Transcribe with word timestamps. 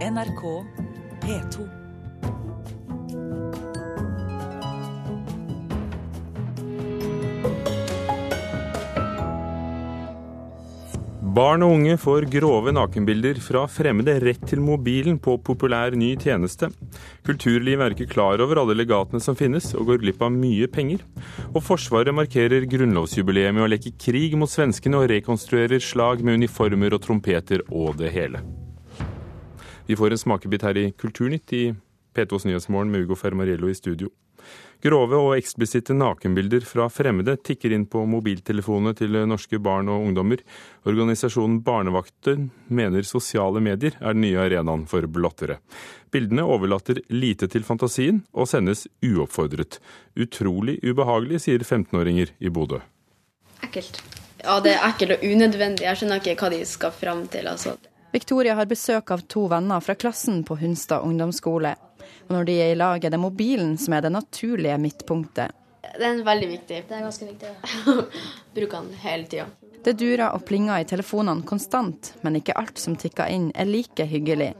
NRK 0.00 0.42
P2. 1.20 1.64
Barn 11.20 11.60
og 11.62 11.74
unge 11.74 11.98
får 12.00 12.26
grove 12.32 12.72
nakenbilder 12.72 13.42
fra 13.44 13.66
fremmede 13.68 14.14
rett 14.24 14.40
til 14.48 14.62
mobilen 14.64 15.18
på 15.20 15.36
populær 15.44 15.92
ny 15.92 16.14
tjeneste. 16.16 16.70
Kulturlivet 17.28 17.84
er 17.84 17.92
ikke 17.92 18.08
klar 18.14 18.40
over 18.40 18.62
alle 18.62 18.78
legatene 18.80 19.20
som 19.20 19.36
finnes, 19.36 19.68
og 19.76 19.92
går 19.92 20.00
glipp 20.06 20.24
av 20.24 20.32
mye 20.32 20.70
penger. 20.72 21.04
Og 21.52 21.60
Forsvaret 21.66 22.16
markerer 22.16 22.64
grunnlovsjubileet 22.72 23.52
med 23.52 23.66
å 23.66 23.70
leke 23.74 23.92
krig 24.00 24.32
mot 24.40 24.48
svenskene 24.48 25.04
og 25.04 25.12
rekonstruerer 25.12 25.84
slag 25.84 26.24
med 26.24 26.40
uniformer 26.40 26.96
og 26.96 27.04
trompeter 27.04 27.68
og 27.68 28.00
det 28.00 28.16
hele. 28.16 28.40
Vi 29.90 29.96
får 29.96 30.10
en 30.10 30.18
smakebit 30.18 30.62
her 30.62 30.76
i 30.78 30.90
Kulturnytt 30.92 31.52
i 31.52 31.74
P2s 32.14 32.44
Nyhetsmorgen 32.46 32.90
med 32.92 33.00
Ugo 33.00 33.16
Fermariello 33.18 33.66
i 33.68 33.74
studio. 33.74 34.06
Grove 34.86 35.18
og 35.18 35.32
eksplisitte 35.34 35.96
nakenbilder 35.98 36.62
fra 36.62 36.86
fremmede 36.94 37.34
tikker 37.42 37.74
inn 37.74 37.88
på 37.90 38.04
mobiltelefonene 38.06 38.94
til 38.94 39.18
norske 39.26 39.58
barn 39.58 39.90
og 39.90 40.06
ungdommer. 40.06 40.44
Organisasjonen 40.86 41.58
Barnevakten 41.66 42.52
mener 42.70 43.02
sosiale 43.02 43.58
medier 43.66 43.98
er 43.98 44.14
den 44.14 44.22
nye 44.28 44.38
arenaen 44.38 44.86
for 44.86 45.10
blottere. 45.10 45.58
Bildene 46.14 46.46
overlater 46.46 47.02
lite 47.10 47.50
til 47.50 47.66
fantasien 47.66 48.22
og 48.30 48.46
sendes 48.46 48.86
uoppfordret. 49.02 49.82
Utrolig 50.14 50.78
ubehagelig, 50.86 51.42
sier 51.48 51.66
15-åringer 51.66 52.36
i 52.38 52.54
Bodø. 52.54 52.78
Ekkelt. 53.66 54.04
Ja, 54.38 54.60
det 54.62 54.78
er 54.78 54.86
ekkelt 54.94 55.18
og 55.18 55.30
unødvendig. 55.34 55.90
Jeg 55.90 55.98
skjønner 55.98 56.22
ikke 56.22 56.38
hva 56.44 56.54
de 56.54 56.66
skal 56.78 56.94
fram 56.94 57.26
til. 57.26 57.50
altså. 57.50 57.80
Victoria 58.12 58.56
har 58.58 58.66
besøk 58.66 59.10
av 59.14 59.22
to 59.30 59.44
venner 59.46 59.80
fra 59.80 59.94
klassen 59.94 60.42
på 60.44 60.56
Hunstad 60.58 61.04
ungdomsskole. 61.06 61.76
Og 62.26 62.32
når 62.34 62.48
de 62.48 62.56
er 62.58 62.72
i 62.72 62.78
lag, 62.78 63.04
er 63.04 63.12
det 63.14 63.20
mobilen 63.22 63.76
som 63.78 63.94
er 63.94 64.02
det 64.02 64.10
naturlige 64.10 64.78
midtpunktet. 64.82 65.54
Det 65.90 66.06
er 66.06 66.22
veldig 66.26 66.48
viktig. 66.50 66.80
Det 66.88 66.96
er 66.96 67.04
ganske 67.06 67.28
viktig. 67.28 67.52
Ja. 67.52 67.94
Bruker 68.56 68.82
den 68.82 68.96
hele 69.04 69.28
tida. 69.30 69.46
Det 69.84 69.94
durer 69.96 70.34
og 70.34 70.42
plinger 70.48 70.82
i 70.82 70.88
telefonene 70.88 71.46
konstant, 71.46 72.12
men 72.26 72.40
ikke 72.40 72.56
alt 72.58 72.82
som 72.82 72.98
tikker 72.98 73.30
inn 73.32 73.48
er 73.54 73.70
like 73.70 74.04
hyggelig. 74.10 74.50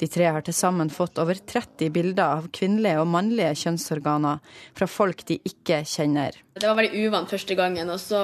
De 0.00 0.08
tre 0.08 0.30
har 0.32 0.42
til 0.46 0.56
sammen 0.56 0.88
fått 0.90 1.20
over 1.20 1.36
30 1.36 1.92
bilder 1.94 2.38
av 2.38 2.48
kvinnelige 2.54 3.02
og 3.02 3.10
mannlige 3.12 3.52
kjønnsorganer 3.66 4.40
fra 4.78 4.88
folk 4.88 5.26
de 5.28 5.38
ikke 5.46 5.82
kjenner. 5.86 6.40
Det 6.56 6.66
var 6.66 6.78
veldig 6.78 7.04
uvant 7.04 7.36
første 7.36 7.58
gangen, 7.58 7.92
så, 8.00 8.22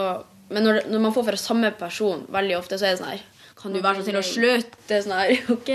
men 0.48 0.66
når, 0.66 0.84
når, 0.88 1.05
man 1.06 1.14
får 1.14 1.28
fra 1.28 1.41
samme 1.44 1.70
person 1.78 2.25
veldig 2.33 2.58
ofte, 2.58 2.81
så 2.81 2.88
er 2.88 2.94
det 2.94 3.03
sånn 3.03 3.12
her 3.12 3.25
Kan 3.58 3.74
du 3.74 3.80
være 3.83 4.00
så 4.00 4.08
snill 4.08 4.20
å 4.20 4.27
slutte? 4.27 5.00
Sånn 5.05 5.14
her, 5.14 5.34
ok. 5.56 5.72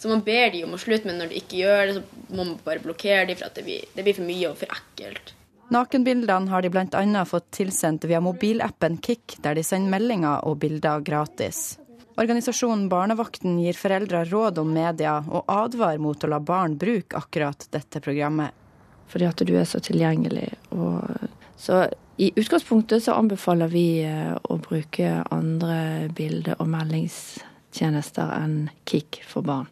Så 0.00 0.10
man 0.10 0.24
ber 0.24 0.50
de 0.54 0.64
om 0.66 0.74
å 0.76 0.80
slutte, 0.80 1.08
men 1.08 1.20
når 1.20 1.32
de 1.32 1.40
ikke 1.42 1.62
gjør 1.62 1.86
det, 1.86 1.96
så 1.98 2.34
må 2.34 2.42
man 2.42 2.58
bare 2.64 2.82
blokkere 2.84 3.28
dem, 3.30 3.38
for 3.38 3.48
at 3.48 3.56
det 3.58 3.64
blir, 3.66 3.86
det 3.94 4.04
blir 4.06 4.16
for 4.16 4.28
mye 4.28 4.50
og 4.50 4.58
for 4.60 4.74
ekkelt. 4.74 5.34
Nakenbildene 5.72 6.52
har 6.52 6.62
de 6.62 6.70
bl.a. 6.70 7.24
fått 7.24 7.46
tilsendt 7.56 8.04
via 8.04 8.20
mobilappen 8.20 8.98
Kik, 9.02 9.38
der 9.42 9.56
de 9.56 9.64
sender 9.64 9.94
meldinger 9.96 10.44
og 10.44 10.58
bilder 10.60 11.00
gratis. 11.04 11.78
Organisasjonen 12.20 12.86
Barnevakten 12.88 13.56
gir 13.58 13.74
foreldre 13.74 14.20
råd 14.28 14.60
om 14.62 14.68
media, 14.70 15.16
og 15.26 15.48
advarer 15.50 15.98
mot 15.98 16.24
å 16.24 16.30
la 16.30 16.38
barn 16.38 16.76
bruke 16.78 17.18
akkurat 17.18 17.66
dette 17.74 18.02
programmet. 18.04 18.52
Fordi 19.10 19.26
at 19.26 19.42
du 19.46 19.54
er 19.58 19.66
så 19.68 19.80
tilgjengelig. 19.82 20.46
Og 20.76 21.00
så 21.64 21.86
i 22.16 22.30
utgangspunktet 22.36 23.04
så 23.04 23.16
anbefaler 23.16 23.70
vi 23.72 23.86
eh, 24.04 24.34
å 24.36 24.58
bruke 24.62 25.22
andre 25.32 26.10
bilde- 26.14 26.58
og 26.60 26.68
meldingstjenester 26.70 28.34
enn 28.36 28.58
Kik 28.84 29.22
for 29.26 29.46
barn. 29.46 29.70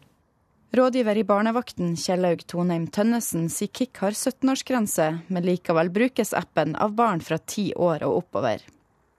Rådgiver 0.73 1.19
i 1.21 1.23
Barnevakten 1.23 1.91
Kjellaug 2.01 2.41
Tonheim 2.49 2.87
Tønnesen 2.89 3.45
sier 3.53 3.69
Kik 3.69 4.01
har 4.01 4.17
17-årsgrense, 4.17 5.09
men 5.29 5.45
likevel 5.45 5.91
brukes 5.93 6.33
appen 6.33 6.73
av 6.81 6.95
barn 6.97 7.21
fra 7.21 7.37
ti 7.37 7.67
år 7.77 8.01
og 8.07 8.23
oppover. 8.23 8.63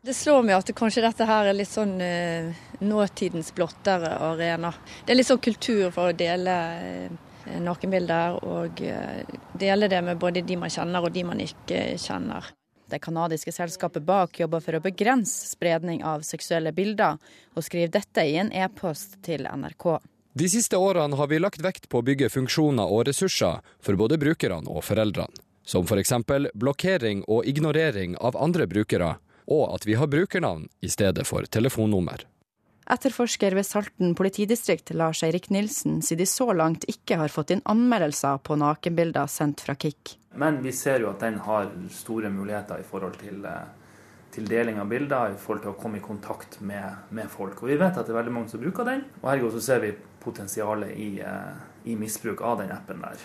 Det 0.04 0.16
slår 0.18 0.42
meg 0.44 0.58
at 0.58 0.74
kanskje 0.76 1.04
dette 1.06 1.28
her 1.30 1.46
er 1.48 1.56
litt 1.56 1.70
sånn 1.70 1.94
eh, 2.02 2.50
nåtidens 2.82 3.54
blottere 3.56 4.10
arena. 4.32 4.74
Det 5.06 5.14
er 5.14 5.20
litt 5.20 5.30
sånn 5.30 5.40
kultur 5.46 5.94
for 5.94 6.10
å 6.10 6.18
dele 6.18 6.58
eh, 6.82 7.14
nakenbilder, 7.62 8.36
og 8.42 8.82
eh, 8.82 9.22
dele 9.54 9.88
det 9.88 10.02
med 10.04 10.20
både 10.20 10.42
de 10.44 10.58
man 10.60 10.74
kjenner 10.74 11.06
og 11.06 11.14
de 11.14 11.24
man 11.30 11.40
ikke 11.40 11.86
kjenner. 12.02 12.50
Det 12.90 12.98
canadiske 12.98 13.52
selskapet 13.52 14.04
bak 14.04 14.40
jobber 14.40 14.60
for 14.60 14.76
å 14.76 14.82
begrense 14.84 15.48
spredning 15.48 16.02
av 16.04 16.24
seksuelle 16.26 16.72
bilder, 16.72 17.16
og 17.54 17.64
skriver 17.64 17.94
dette 17.96 18.26
i 18.28 18.36
en 18.40 18.52
e-post 18.52 19.16
til 19.24 19.48
NRK. 19.48 19.98
De 20.34 20.48
siste 20.50 20.76
årene 20.76 21.16
har 21.16 21.30
vi 21.30 21.38
lagt 21.38 21.62
vekt 21.62 21.88
på 21.88 22.00
å 22.00 22.06
bygge 22.06 22.28
funksjoner 22.34 22.90
og 22.90 23.06
ressurser 23.08 23.62
for 23.80 23.96
både 23.96 24.18
brukerne 24.18 24.66
og 24.66 24.82
foreldrene. 24.82 25.42
Som 25.64 25.86
f.eks. 25.88 26.12
blokkering 26.52 27.22
og 27.24 27.46
ignorering 27.48 28.18
av 28.20 28.36
andre 28.36 28.66
brukere, 28.68 29.14
og 29.46 29.64
at 29.76 29.86
vi 29.86 29.96
har 29.96 30.10
brukernavn 30.10 30.68
i 30.84 30.90
stedet 30.92 31.24
for 31.28 31.46
telefonnummer. 31.48 32.26
Etterforsker 32.90 33.54
ved 33.56 33.64
Salten 33.64 34.12
politidistrikt 34.14 34.92
Lars 34.92 35.22
Eirik 35.24 35.48
Nilsen 35.54 36.02
sier 36.04 36.20
de 36.20 36.26
så 36.28 36.50
langt 36.52 36.84
ikke 36.90 37.16
har 37.16 37.32
fått 37.32 37.54
inn 37.54 37.62
anmeldelser 37.64 38.42
på 38.44 38.58
nakenbilder 38.60 39.30
sendt 39.32 39.64
fra 39.64 39.76
Kik. 39.78 40.18
Men 40.36 40.60
vi 40.64 40.72
ser 40.76 41.00
jo 41.00 41.12
at 41.12 41.22
den 41.24 41.38
har 41.46 41.70
store 41.94 42.28
muligheter 42.34 42.82
i 42.82 42.88
forhold 42.88 43.16
til, 43.22 43.46
til 44.34 44.50
deling 44.50 44.82
av 44.82 44.90
bilder, 44.90 45.32
i 45.32 45.40
forhold 45.40 45.64
til 45.64 45.72
å 45.72 45.78
komme 45.78 46.00
i 46.00 46.04
kontakt 46.04 46.58
med, 46.60 47.08
med, 47.14 47.30
folk. 47.32 47.62
Og 47.62 47.72
vi 47.72 47.78
vet 47.80 47.96
at 47.96 48.04
det 48.04 48.12
er 48.12 48.20
veldig 48.20 48.34
mange 48.34 48.52
som 48.52 48.60
bruker 48.60 48.90
den, 48.90 49.06
og 49.22 49.30
ergo 49.32 49.52
så 49.54 49.62
ser 49.64 49.80
vi 49.86 49.94
potensialet 50.24 50.92
i, 50.98 51.08
i 51.88 51.96
misbruk 51.96 52.44
av 52.44 52.60
den 52.60 52.74
appen 52.74 53.00
der. 53.06 53.24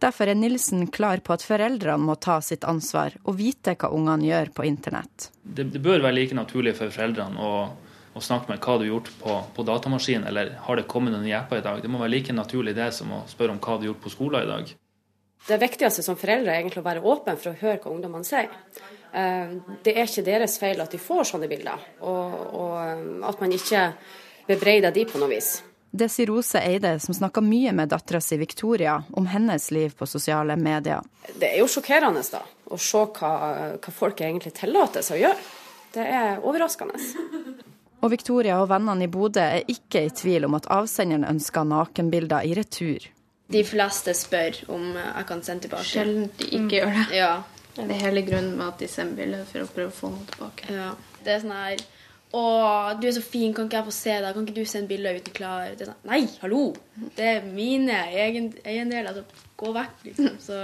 Derfor 0.00 0.30
er 0.30 0.38
Nilsen 0.38 0.86
klar 0.88 1.20
på 1.20 1.34
at 1.34 1.42
foreldrene 1.44 2.06
må 2.06 2.14
ta 2.16 2.38
sitt 2.44 2.62
ansvar 2.64 3.18
og 3.26 3.36
vite 3.36 3.74
hva 3.74 3.90
ungene 3.92 4.30
gjør 4.30 4.54
på 4.56 4.64
internett. 4.64 5.28
Det, 5.42 5.66
det 5.74 5.82
bør 5.82 6.00
være 6.00 6.16
like 6.16 6.36
naturlig 6.36 6.72
for 6.78 6.92
foreldrene 6.94 7.36
å, 7.36 7.50
å 8.14 8.22
snakke 8.24 8.50
med 8.50 8.60
hva 8.60 8.76
du 8.76 8.84
har 8.84 8.90
gjort 8.90 9.10
på, 9.20 9.34
på 9.54 9.64
datamaskin, 9.66 10.24
eller 10.26 10.54
har 10.66 10.78
det 10.78 10.88
kommet 10.90 11.14
noen 11.14 11.26
nye 11.26 11.38
apper 11.38 11.60
i 11.60 11.64
dag. 11.66 11.82
Det 11.82 11.90
må 11.90 12.00
være 12.00 12.14
like 12.16 12.34
naturlig 12.34 12.74
det 12.76 12.90
som 12.96 13.12
å 13.14 13.24
spørre 13.30 13.54
om 13.54 13.60
hva 13.62 13.76
du 13.76 13.86
har 13.86 13.92
gjort 13.92 14.04
på 14.06 14.14
skolen 14.14 14.46
i 14.46 14.50
dag. 14.50 14.72
Det 15.46 15.56
viktigste 15.60 16.02
som 16.04 16.18
foreldre 16.20 16.52
er 16.52 16.60
egentlig 16.60 16.82
å 16.82 16.88
være 16.88 17.04
åpen 17.06 17.38
for 17.40 17.52
å 17.52 17.60
høre 17.62 17.80
hva 17.80 17.94
ungdommene 17.94 18.26
sier. 18.26 18.50
Eh, 19.12 19.56
det 19.84 19.94
er 19.94 20.04
ikke 20.04 20.26
deres 20.26 20.58
feil 20.60 20.82
at 20.82 20.92
de 20.92 21.00
får 21.00 21.30
sånne 21.32 21.48
bilder, 21.50 21.86
og, 22.04 22.36
og 22.60 23.24
at 23.30 23.40
man 23.40 23.56
ikke 23.56 23.88
bebreider 24.50 24.92
de 24.94 25.06
på 25.08 25.22
noe 25.22 25.30
vis. 25.32 25.60
Det 25.90 26.06
sier 26.06 26.28
Rose 26.30 26.60
Eide, 26.62 26.92
som 27.02 27.14
snakker 27.16 27.42
mye 27.42 27.72
med 27.74 27.90
dattera 27.90 28.20
si 28.22 28.36
Victoria 28.38 29.00
om 29.18 29.26
hennes 29.26 29.70
liv 29.74 29.94
på 29.98 30.06
sosiale 30.06 30.54
medier. 30.56 31.02
Det 31.34 31.48
er 31.48 31.58
jo 31.64 31.70
sjokkerende 31.70 32.22
da, 32.30 32.44
å 32.70 32.78
se 32.78 33.00
hva, 33.16 33.32
hva 33.74 33.94
folk 33.94 34.22
egentlig 34.22 34.54
tillater 34.54 35.02
seg 35.02 35.18
å 35.18 35.24
gjøre. 35.24 35.48
Det 35.90 36.04
er 36.06 36.44
overraskende. 36.46 36.94
Og 38.00 38.10
Victoria 38.10 38.58
og 38.62 38.68
vennene 38.70 39.04
i 39.04 39.12
Bodø 39.12 39.42
er 39.44 39.68
ikke 39.68 40.06
i 40.06 40.12
tvil 40.16 40.46
om 40.48 40.56
at 40.56 40.68
avsenderen 40.72 41.26
ønsker 41.28 41.66
nakenbilder 41.68 42.46
i 42.48 42.54
retur. 42.56 43.06
De 43.50 43.62
fleste 43.66 44.14
spør 44.14 44.60
om 44.72 44.92
jeg 44.94 45.26
kan 45.28 45.42
sende 45.44 45.66
tilbake. 45.66 45.88
Sjelden 45.88 46.28
de 46.38 46.48
ikke 46.48 46.64
mm. 46.64 46.74
gjør 46.76 46.92
det. 46.96 47.06
Ja. 47.18 47.32
Det 47.76 47.86
er 47.86 48.02
hele 48.04 48.22
grunnen 48.26 48.56
med 48.58 48.66
at 48.66 48.82
de 48.82 48.88
sender 48.90 49.16
bilder, 49.18 49.46
for 49.48 49.64
å 49.64 49.70
prøve 49.70 49.92
å 49.92 49.96
få 49.96 50.10
noe 50.12 50.26
tilbake. 50.32 50.74
Ja. 50.74 50.90
Det 51.24 51.34
er 51.34 51.42
sånn 51.44 51.56
her 51.56 51.88
'Å, 52.30 52.42
du 53.00 53.08
er 53.08 53.14
så 53.16 53.22
fin, 53.26 53.50
kan 53.50 53.66
ikke 53.66 53.80
jeg 53.80 53.86
få 53.88 53.92
se 53.94 54.12
deg? 54.22 54.34
Kan 54.34 54.44
ikke 54.46 54.60
du 54.60 54.68
sende 54.68 54.86
bilder 54.92 55.16
uten 55.18 55.34
klar?' 55.34 55.72
Det 55.74 55.82
er 55.82 55.90
sånn, 55.90 56.04
Nei, 56.06 56.20
hallo! 56.42 56.60
Det 57.16 57.26
er 57.26 57.48
mine 57.48 57.96
egen, 58.14 58.52
eiendeler. 58.62 59.08
Altså, 59.10 59.46
gå 59.58 59.72
vekk, 59.74 59.96
liksom. 60.04 60.36
Så 60.38 60.58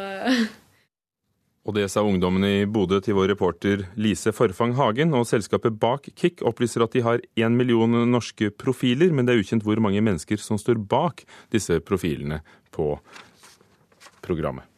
Og 1.66 1.74
det 1.74 1.88
sa 1.90 2.04
ungdommene 2.06 2.50
i 2.60 2.66
Bodø 2.70 3.00
til 3.02 3.16
vår 3.18 3.32
reporter 3.32 3.82
Lise 3.98 4.30
Forfang 4.30 4.76
Hagen. 4.78 5.10
Og 5.18 5.26
selskapet 5.26 5.74
bak 5.82 6.06
Kick 6.14 6.44
opplyser 6.46 6.84
at 6.86 6.94
de 6.94 7.02
har 7.02 7.24
én 7.34 7.58
million 7.58 7.90
norske 8.06 8.52
profiler, 8.54 9.10
men 9.10 9.26
det 9.26 9.34
er 9.34 9.42
ukjent 9.42 9.66
hvor 9.66 9.82
mange 9.82 10.04
mennesker 10.04 10.38
som 10.38 10.60
står 10.62 10.78
bak 10.78 11.24
disse 11.50 11.80
profilene 11.82 12.38
på 12.70 12.92
programmet. 14.22 14.75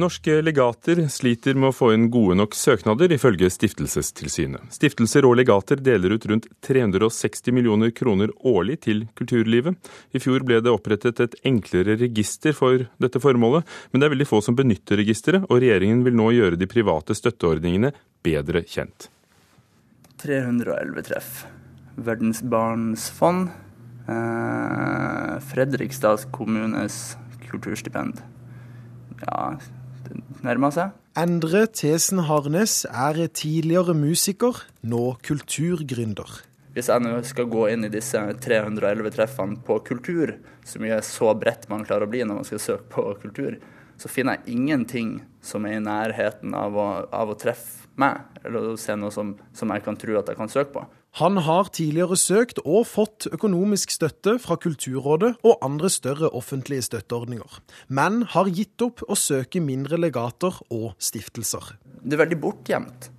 Norske 0.00 0.38
legater 0.40 1.02
sliter 1.12 1.52
med 1.52 1.68
å 1.68 1.74
få 1.76 1.90
inn 1.92 2.06
gode 2.08 2.38
nok 2.38 2.54
søknader, 2.56 3.12
ifølge 3.12 3.50
Stiftelsestilsynet. 3.52 4.70
Stiftelser 4.72 5.26
og 5.28 5.34
legater 5.36 5.82
deler 5.84 6.14
ut 6.16 6.24
rundt 6.30 6.46
360 6.64 7.52
millioner 7.52 7.92
kroner 7.92 8.32
årlig 8.48 8.78
til 8.86 9.02
kulturlivet. 9.20 9.76
I 10.16 10.22
fjor 10.24 10.46
ble 10.48 10.62
det 10.64 10.72
opprettet 10.72 11.20
et 11.20 11.36
enklere 11.44 11.98
register 12.00 12.56
for 12.56 12.86
dette 13.04 13.20
formålet, 13.20 13.68
men 13.92 14.00
det 14.00 14.08
er 14.08 14.14
veldig 14.14 14.28
få 14.30 14.40
som 14.40 14.56
benytter 14.56 14.96
registeret, 15.02 15.44
og 15.50 15.60
regjeringen 15.60 16.00
vil 16.08 16.16
nå 16.16 16.30
gjøre 16.38 16.56
de 16.56 16.70
private 16.72 17.18
støtteordningene 17.18 17.92
bedre 18.24 18.64
kjent. 18.64 19.10
311 20.24 21.04
treff. 21.10 21.44
Verdensbarnsfond. 22.00 23.52
Eh, 24.08 25.36
Fredrikstads 25.52 26.24
kommunes 26.32 27.18
kulturstipend. 27.44 28.24
Ja, 29.26 29.52
nærmer 30.46 30.74
seg. 30.74 30.94
Endre 31.18 31.66
Tesen 31.68 32.22
Harnes 32.28 32.82
er 32.88 33.18
tidligere 33.36 33.94
musiker, 33.96 34.62
nå 34.80 35.18
kulturgründer. 35.26 36.40
Hvis 36.72 36.88
jeg 36.88 37.04
nå 37.04 37.18
skal 37.28 37.50
gå 37.52 37.66
inn 37.68 37.84
i 37.84 37.92
disse 37.92 38.20
311 38.40 39.12
treffene 39.12 39.58
på 39.66 39.76
kultur, 39.84 40.38
som 40.64 40.86
er 40.88 41.02
så 41.04 41.34
bredt 41.36 41.68
man 41.68 41.84
klarer 41.84 42.08
å 42.08 42.12
bli 42.12 42.22
når 42.24 42.40
man 42.40 42.48
skal 42.48 42.62
søke 42.64 42.88
på 42.94 43.04
kultur, 43.20 43.58
så 44.00 44.08
finner 44.08 44.38
jeg 44.40 44.56
ingenting 44.56 45.18
som 45.44 45.66
er 45.68 45.76
i 45.76 45.84
nærheten 45.84 46.56
av 46.56 46.78
å, 46.80 46.88
av 47.12 47.34
å 47.34 47.36
treffe 47.38 47.90
meg, 48.00 48.24
eller 48.40 48.72
å 48.72 48.80
se 48.80 48.96
noe 48.96 49.12
som, 49.12 49.34
som 49.52 49.70
jeg 49.74 49.84
kan 49.84 49.98
tro 50.00 50.16
at 50.18 50.32
jeg 50.32 50.38
kan 50.38 50.50
søke 50.50 50.72
på. 50.78 50.86
Han 51.20 51.36
har 51.44 51.68
tidligere 51.76 52.16
søkt 52.16 52.62
og 52.64 52.86
fått 52.88 53.26
økonomisk 53.28 53.90
støtte 53.92 54.38
fra 54.40 54.56
Kulturrådet 54.56 55.34
og 55.44 55.58
andre 55.60 55.90
større 55.92 56.30
offentlige 56.32 56.86
støtteordninger, 56.86 57.58
men 57.92 58.22
har 58.32 58.48
gitt 58.48 58.80
opp 58.80 59.02
å 59.04 59.16
søke 59.20 59.60
mindre 59.60 59.98
legater 60.00 60.56
og 60.72 60.94
stiftelser. 60.96 61.74
Det 62.00 62.16
er 62.16 62.22
veldig 62.24 62.38
bortgjemt. 62.40 63.10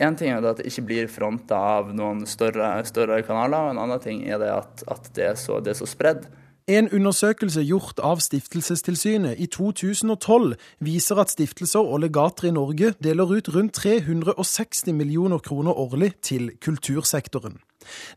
En 0.00 0.18
ting 0.20 0.34
er 0.34 0.44
at 0.44 0.60
det 0.60 0.68
ikke 0.68 0.84
blir 0.90 1.08
fronta 1.12 1.56
av 1.78 1.94
noen 1.96 2.26
større, 2.28 2.74
større, 2.88 3.22
kanaler, 3.24 3.70
og 3.70 3.72
en 3.72 3.82
annen 3.86 4.04
ting 4.04 4.20
er 4.28 4.36
det 4.42 4.52
at, 4.52 4.84
at 4.92 5.08
det 5.16 5.30
er 5.32 5.40
så, 5.40 5.62
det 5.64 5.72
er 5.72 5.80
så 5.80 5.88
spredd. 5.88 6.28
En 6.70 6.86
undersøkelse 6.94 7.64
gjort 7.66 7.98
av 7.98 8.20
Stiftelsestilsynet 8.22 9.40
i 9.42 9.48
2012 9.50 10.52
viser 10.86 11.18
at 11.18 11.32
stiftelser 11.32 11.82
og 11.82 12.04
legater 12.04 12.46
i 12.46 12.52
Norge 12.54 12.92
deler 13.02 13.32
ut 13.32 13.50
rundt 13.50 13.74
360 13.74 14.94
millioner 14.94 15.42
kroner 15.42 15.74
årlig 15.74 16.12
til 16.22 16.52
kultursektoren. 16.62 17.58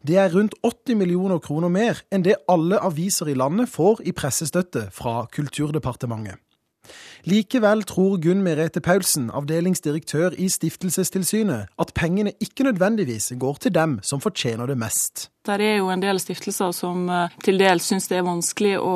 Det 0.06 0.22
er 0.22 0.30
rundt 0.36 0.54
80 0.62 1.00
millioner 1.02 1.42
kroner 1.42 1.74
mer 1.74 2.04
enn 2.14 2.28
det 2.28 2.38
alle 2.46 2.78
aviser 2.78 3.34
i 3.34 3.38
landet 3.42 3.74
får 3.74 4.06
i 4.06 4.14
pressestøtte 4.14 4.86
fra 4.94 5.26
Kulturdepartementet. 5.34 6.38
Likevel 7.26 7.82
tror 7.90 8.20
Gunn 8.22 8.46
Merete 8.46 8.86
Paulsen, 8.86 9.32
avdelingsdirektør 9.34 10.38
i 10.38 10.52
Stiftelsestilsynet, 10.52 11.74
at 11.80 11.94
pengene 11.96 12.38
ikke 12.44 12.70
nødvendigvis 12.70 13.34
går 13.40 13.64
til 13.66 13.74
dem 13.74 14.02
som 14.04 14.22
fortjener 14.22 14.70
det 14.70 14.78
mest. 14.78 15.33
Det 15.44 15.58
er 15.60 15.82
jo 15.82 15.90
en 15.92 16.00
del 16.00 16.22
stiftelser 16.24 16.72
som 16.72 17.10
eh, 17.12 17.34
til 17.44 17.58
dels 17.60 17.90
syns 17.90 18.08
det 18.08 18.16
er 18.16 18.24
vanskelig 18.24 18.78
å, 18.80 18.94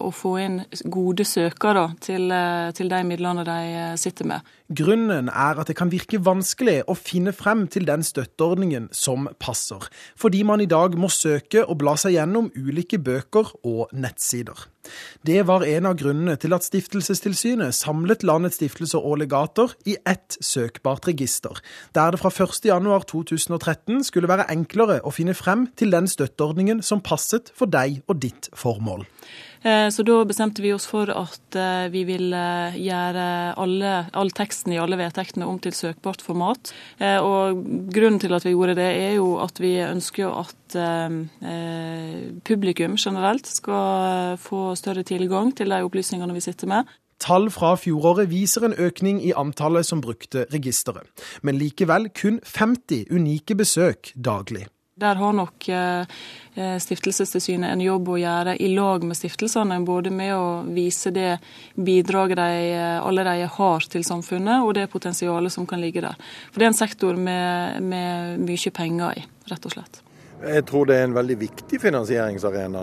å 0.00 0.08
få 0.16 0.32
inn 0.40 0.56
gode 0.88 1.26
søkere 1.28 1.90
til, 2.00 2.30
eh, 2.32 2.70
til, 2.72 2.88
de 2.88 3.02
midlene 3.04 3.44
de 3.44 3.58
eh, 3.68 3.92
sitter 4.00 4.30
med. 4.30 4.48
Grunnen 4.72 5.28
er 5.28 5.60
at 5.60 5.68
det 5.68 5.76
kan 5.76 5.92
virke 5.92 6.22
vanskelig 6.24 6.78
å 6.88 6.96
finne 6.96 7.36
frem 7.36 7.66
til 7.68 7.84
den 7.84 8.06
støtteordningen 8.06 8.88
som 8.96 9.28
passer, 9.42 9.90
fordi 10.16 10.40
man 10.48 10.64
i 10.64 10.70
dag 10.70 10.96
må 10.96 11.12
søke 11.12 11.66
og 11.66 11.82
bla 11.82 11.98
seg 12.00 12.16
gjennom 12.16 12.48
ulike 12.56 13.02
bøker 13.02 13.52
og 13.60 13.92
nettsider. 13.92 14.70
Det 15.26 15.42
var 15.44 15.64
en 15.68 15.88
av 15.90 15.96
grunnene 16.00 16.36
til 16.40 16.54
at 16.56 16.64
Stiftelsestilsynet 16.64 17.76
samlet 17.76 18.24
landets 18.26 18.56
stiftelser 18.56 19.04
og 19.04 19.18
legater 19.20 19.74
i 19.84 19.96
ett 20.08 20.38
søkbart 20.40 21.08
register, 21.10 21.60
der 21.94 22.14
det 22.14 22.22
fra 22.22 22.32
1.1.2013 22.32 24.00
skulle 24.08 24.30
være 24.30 24.48
enklere 24.54 25.00
å 25.04 25.12
finne 25.14 25.36
frem 25.36 25.66
til 25.76 25.89
den 25.94 26.08
støtteordningen 26.10 26.82
som 26.86 27.02
passet 27.04 27.52
for 27.56 27.70
deg 27.70 28.02
og 28.06 28.20
ditt 28.22 28.50
formål. 28.56 29.06
Eh, 29.62 29.88
så 29.92 30.04
da 30.06 30.22
bestemte 30.24 30.62
vi 30.64 30.72
oss 30.72 30.86
for 30.88 31.10
at 31.12 31.56
eh, 31.58 31.90
vi 31.92 32.06
ville 32.08 32.44
gjøre 32.80 33.26
alle, 33.60 33.92
all 34.16 34.32
teksten 34.32 34.72
i 34.72 34.78
alle 34.80 34.96
vedtektene 35.00 35.48
om 35.48 35.58
til 35.60 35.74
søkbart 35.76 36.24
format. 36.24 36.72
Eh, 36.96 37.18
og 37.20 37.60
grunnen 37.92 38.20
til 38.22 38.32
at 38.36 38.46
vi 38.46 38.54
gjorde 38.54 38.78
det, 38.80 38.88
er 39.02 39.14
jo 39.18 39.34
at 39.44 39.60
vi 39.60 39.76
ønsker 39.84 40.32
at 40.32 40.56
publikum 42.46 42.94
generelt 42.94 43.48
skal 43.50 44.36
få 44.38 44.76
større 44.78 45.02
tilgang 45.02 45.50
til 45.58 45.72
de 45.74 45.80
opplysningene 45.82 46.36
vi 46.36 46.44
sitter 46.44 46.70
med. 46.70 46.92
Tall 47.20 47.50
fra 47.50 47.74
fjoråret 47.76 48.30
viser 48.30 48.64
en 48.64 48.76
økning 48.78 49.18
i 49.18 49.34
antallet 49.36 49.88
som 49.88 50.00
brukte 50.00 50.46
registeret, 50.54 51.10
men 51.42 51.58
likevel 51.58 52.06
kun 52.14 52.38
50 52.46 53.10
unike 53.10 53.58
besøk 53.58 54.14
daglig. 54.14 54.68
Der 55.00 55.16
har 55.16 55.32
nok 55.32 55.68
eh, 55.68 56.00
eh, 56.54 56.76
Stiftelsestilsynet 56.82 57.72
en 57.72 57.80
jobb 57.80 58.10
å 58.12 58.18
gjøre 58.20 58.56
i 58.60 58.68
lag 58.74 59.04
med 59.06 59.16
stiftelsene, 59.16 59.78
både 59.86 60.12
med 60.12 60.34
å 60.36 60.48
vise 60.68 61.12
det 61.14 61.38
bidraget 61.74 62.36
de 62.40 62.74
eh, 62.74 62.98
allerede 63.00 63.48
har 63.54 63.88
til 63.88 64.04
samfunnet, 64.04 64.60
og 64.60 64.74
det 64.76 64.90
potensialet 64.92 65.54
som 65.54 65.68
kan 65.68 65.80
ligge 65.80 66.04
der. 66.04 66.18
For 66.50 66.60
det 66.60 66.68
er 66.68 66.72
en 66.74 66.82
sektor 66.82 67.16
med, 67.16 67.80
med 67.80 68.44
mye 68.44 68.72
penger 68.76 69.22
i, 69.22 69.26
rett 69.52 69.68
og 69.70 69.76
slett. 69.76 70.02
Jeg 70.40 70.64
tror 70.68 70.86
det 70.88 70.96
er 70.96 71.02
en 71.04 71.16
veldig 71.16 71.36
viktig 71.36 71.80
finansieringsarena, 71.82 72.82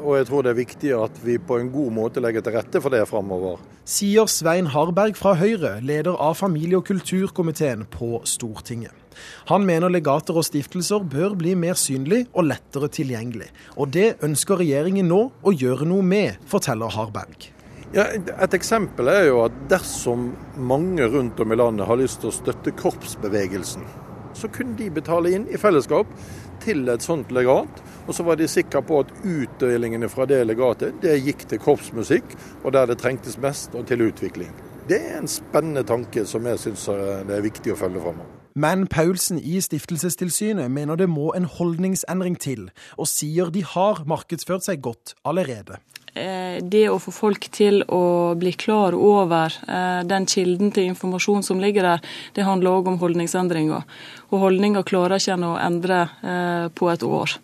og 0.00 0.16
jeg 0.16 0.26
tror 0.26 0.42
det 0.42 0.50
er 0.50 0.58
viktig 0.58 0.90
at 0.98 1.20
vi 1.22 1.36
på 1.38 1.60
en 1.62 1.70
god 1.70 1.94
måte 1.94 2.22
legger 2.22 2.42
til 2.42 2.56
rette 2.58 2.82
for 2.82 2.90
det 2.90 3.04
framover. 3.06 3.62
Sier 3.86 4.26
Svein 4.26 4.72
Harberg 4.74 5.14
fra 5.14 5.36
Høyre, 5.38 5.76
leder 5.86 6.18
av 6.18 6.34
familie- 6.42 6.80
og 6.80 6.88
kulturkomiteen 6.90 7.86
på 7.94 8.24
Stortinget. 8.26 9.05
Han 9.50 9.66
mener 9.68 9.92
legater 9.92 10.36
og 10.36 10.46
stiftelser 10.46 11.04
bør 11.06 11.36
bli 11.38 11.54
mer 11.58 11.78
synlig 11.80 12.24
og 12.32 12.48
lettere 12.50 12.90
tilgjengelig. 12.92 13.50
Og 13.76 13.92
det 13.96 14.16
ønsker 14.26 14.62
regjeringen 14.62 15.10
nå 15.10 15.20
å 15.42 15.54
gjøre 15.54 15.88
noe 15.88 16.06
med, 16.06 16.40
forteller 16.50 16.92
Harberg. 16.96 17.52
Ja, 17.94 18.08
et 18.12 18.54
eksempel 18.56 19.08
er 19.12 19.28
jo 19.28 19.44
at 19.44 19.54
dersom 19.70 20.32
mange 20.58 21.06
rundt 21.08 21.38
om 21.40 21.54
i 21.54 21.58
landet 21.58 21.86
har 21.86 22.00
lyst 22.00 22.18
til 22.22 22.32
å 22.32 22.34
støtte 22.34 22.74
korpsbevegelsen, 22.76 23.86
så 24.36 24.50
kunne 24.52 24.76
de 24.76 24.90
betale 24.92 25.30
inn 25.32 25.46
i 25.48 25.60
fellesskap 25.60 26.10
til 26.64 26.82
et 26.92 27.04
sånt 27.04 27.30
legat. 27.32 27.82
Og 28.06 28.14
så 28.14 28.26
var 28.26 28.38
de 28.38 28.48
sikre 28.50 28.82
på 28.86 29.00
at 29.02 29.12
utdelingene 29.22 30.10
fra 30.12 30.26
det 30.28 30.42
legatet 30.44 31.00
det 31.02 31.16
gikk 31.24 31.46
til 31.50 31.62
korpsmusikk, 31.62 32.36
og 32.64 32.74
der 32.76 32.90
det 32.90 33.00
trengtes 33.00 33.38
mest, 33.42 33.74
og 33.74 33.86
til 33.88 34.04
utvikling. 34.10 34.52
Det 34.86 35.00
er 35.00 35.16
en 35.18 35.30
spennende 35.30 35.86
tanke 35.86 36.26
som 36.28 36.46
jeg 36.46 36.60
syns 36.62 36.88
det 37.26 37.38
er 37.38 37.46
viktig 37.46 37.74
å 37.74 37.78
følge 37.80 38.02
framover. 38.04 38.35
Men 38.56 38.86
Paulsen 38.88 39.36
i 39.38 39.58
Stiftelsestilsynet 39.60 40.72
mener 40.72 40.96
det 40.96 41.10
må 41.12 41.28
en 41.36 41.44
holdningsendring 41.44 42.38
til, 42.40 42.70
og 42.96 43.10
sier 43.10 43.52
de 43.52 43.60
har 43.60 44.00
markedsført 44.08 44.64
seg 44.64 44.80
godt 44.86 45.12
allerede. 45.28 45.76
Eh, 46.16 46.62
det 46.64 46.86
å 46.88 46.96
få 46.96 47.12
folk 47.12 47.50
til 47.52 47.82
å 47.92 48.32
bli 48.40 48.54
klar 48.56 48.96
over 48.96 49.52
eh, 49.68 50.00
den 50.08 50.24
kilden 50.24 50.72
til 50.72 50.88
informasjon 50.94 51.44
som 51.44 51.60
ligger 51.60 51.84
der, 51.84 52.06
det 52.32 52.46
handler 52.48 52.78
òg 52.78 52.88
om 52.94 52.96
holdningsendringer. 53.02 53.84
Og 54.32 54.46
holdninger 54.46 54.86
klarer 54.88 55.20
ikke 55.20 55.36
en 55.36 55.50
å 55.50 55.58
endre 55.60 56.00
eh, 56.24 56.70
på 56.72 56.88
et 56.94 57.04
år. 57.04 57.36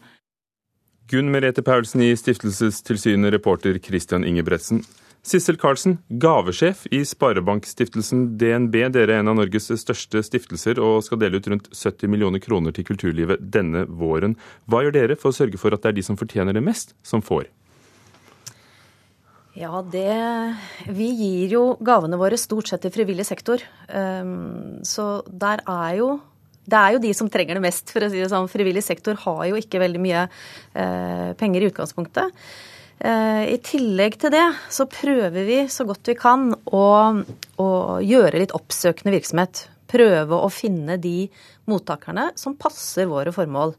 Gunn 1.13 1.29
Merete 1.29 1.61
Paulsen 1.61 2.01
i 2.07 2.15
Stiftelsestilsynet, 2.17 3.35
reporter 3.35 3.77
Christian 3.85 4.25
Ingebretsen. 4.25 4.81
Sissel 5.23 5.55
Karlsen, 5.55 6.01
gavesjef 6.19 6.81
i 6.91 7.05
Sparebankstiftelsen 7.07 8.25
DNB. 8.41 8.75
Dere 8.91 9.15
er 9.15 9.21
en 9.21 9.31
av 9.31 9.37
Norges 9.39 9.69
største 9.79 10.19
stiftelser 10.27 10.81
og 10.83 11.05
skal 11.07 11.21
dele 11.23 11.39
ut 11.39 11.47
rundt 11.47 11.69
70 11.71 12.11
millioner 12.11 12.43
kroner 12.43 12.75
til 12.75 12.89
kulturlivet 12.89 13.45
denne 13.55 13.85
våren. 13.87 14.35
Hva 14.67 14.81
gjør 14.83 14.97
dere 14.97 15.17
for 15.21 15.31
å 15.31 15.37
sørge 15.37 15.61
for 15.63 15.77
at 15.77 15.85
det 15.85 15.93
er 15.93 15.97
de 16.01 16.05
som 16.09 16.19
fortjener 16.19 16.59
det 16.59 16.65
mest, 16.67 16.97
som 17.07 17.23
får? 17.23 17.47
Ja, 19.55 19.85
det 19.85 20.11
Vi 20.91 21.07
gir 21.15 21.55
jo 21.55 21.63
gavene 21.79 22.19
våre 22.19 22.41
stort 22.41 22.73
sett 22.73 22.83
til 22.83 22.95
frivillig 22.95 23.29
sektor. 23.29 23.63
Ehm, 23.95 24.83
så 24.83 25.23
der 25.29 25.63
er 25.69 26.01
jo 26.01 26.11
det 26.67 26.79
er 26.79 26.93
jo 26.95 27.03
de 27.03 27.15
som 27.15 27.31
trenger 27.31 27.59
det 27.59 27.63
mest, 27.63 27.91
for 27.91 28.03
å 28.03 28.11
si 28.11 28.19
det 28.19 28.31
sånn. 28.31 28.51
Frivillig 28.51 28.83
sektor 28.87 29.15
har 29.19 29.47
jo 29.51 29.59
ikke 29.59 29.81
veldig 29.83 30.03
mye 30.03 30.27
eh, 30.27 31.31
penger 31.39 31.63
i 31.63 31.71
utgangspunktet. 31.71 32.31
Eh, 33.03 33.45
I 33.51 33.59
tillegg 33.67 34.15
til 34.23 34.31
det 34.31 34.45
så 34.71 34.87
prøver 34.87 35.47
vi 35.47 35.59
så 35.73 35.87
godt 35.89 36.07
vi 36.13 36.15
kan 36.19 36.53
å, 36.55 36.87
å 37.59 37.69
gjøre 37.99 38.43
litt 38.45 38.55
oppsøkende 38.55 39.15
virksomhet. 39.17 39.65
Prøve 39.91 40.39
å 40.39 40.51
finne 40.53 40.97
de 41.03 41.27
mottakerne 41.69 42.31
som 42.39 42.55
passer 42.59 43.11
våre 43.11 43.35
formål 43.35 43.75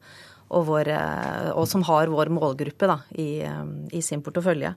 og, 0.53 0.67
vår, 0.69 0.89
eh, 0.93 1.49
og, 1.53 1.65
som 1.69 1.83
har 1.87 2.11
vår 2.11 2.31
målgruppe 2.33 2.89
da, 2.89 2.97
i, 3.19 3.27
eh, 3.45 3.63
i, 3.93 4.01
sin 4.05 4.23
portefølje. 4.25 4.73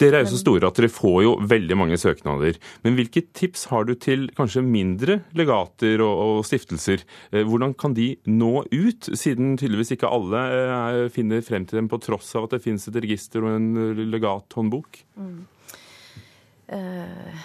Dere 0.00 0.20
er 0.20 0.26
jo 0.26 0.32
så 0.34 0.40
store 0.42 0.70
at 0.70 0.80
dere 0.80 0.90
får 0.92 1.18
jo 1.24 1.36
veldig 1.50 1.78
mange 1.78 2.00
søknader. 2.00 2.58
Men 2.84 2.98
hvilke 2.98 3.24
tips 3.36 3.68
har 3.72 3.86
du 3.88 3.94
til 4.00 4.28
kanskje 4.36 4.64
mindre 4.66 5.20
legater 5.38 6.02
og, 6.04 6.24
og 6.24 6.42
stiftelser? 6.48 7.06
Eh, 7.30 7.46
hvordan 7.46 7.76
kan 7.78 7.94
de 7.96 8.12
nå 8.30 8.66
ut, 8.66 9.12
siden 9.14 9.56
tydeligvis 9.60 9.94
ikke 9.96 10.10
alle 10.10 11.08
finner 11.14 11.44
frem 11.46 11.66
til 11.68 11.80
dem 11.80 11.88
på 11.90 12.00
tross 12.02 12.34
av 12.38 12.48
at 12.48 12.56
det 12.56 12.64
finnes 12.66 12.86
et 12.90 13.00
register 13.00 13.46
og 13.46 13.56
en 13.56 14.10
legathåndbok? 14.10 15.02
Mm. 15.20 15.40
Uh, 16.70 17.40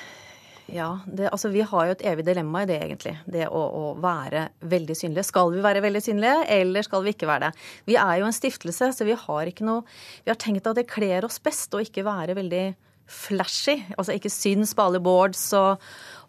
ja, 0.71 0.87
det, 1.05 1.29
altså 1.29 1.51
Vi 1.53 1.61
har 1.61 1.85
jo 1.85 1.93
et 1.93 2.03
evig 2.09 2.25
dilemma 2.25 2.63
i 2.63 2.69
det, 2.69 2.77
egentlig. 2.81 3.13
Det 3.29 3.45
å, 3.47 3.61
å, 3.61 3.83
være 4.01 4.47
veldig 4.65 4.95
synlige. 4.97 5.27
Skal 5.29 5.53
vi 5.53 5.61
være 5.65 5.83
veldig 5.85 6.01
synlige, 6.01 6.39
eller 6.57 6.87
skal 6.87 7.05
vi 7.05 7.13
ikke 7.13 7.29
være 7.29 7.49
det? 7.49 7.67
Vi 7.91 7.99
er 8.01 8.19
jo 8.21 8.29
en 8.29 8.35
stiftelse, 8.35 8.89
så 8.95 9.07
vi 9.07 9.17
har 9.25 9.51
ikke 9.51 9.67
noe 9.67 9.85
Vi 10.25 10.33
har 10.33 10.41
tenkt 10.41 10.67
at 10.67 10.79
det 10.79 10.89
kler 10.89 11.27
oss 11.27 11.37
best 11.43 11.73
å 11.75 11.83
ikke 11.83 12.05
være 12.07 12.37
veldig 12.37 12.65
flashy. 13.05 13.77
Altså 13.95 14.17
ikke 14.17 14.33
syns 14.33 14.73
på 14.73 14.87
alle 14.87 15.01
boards. 15.03 15.47
Og, 15.57 15.81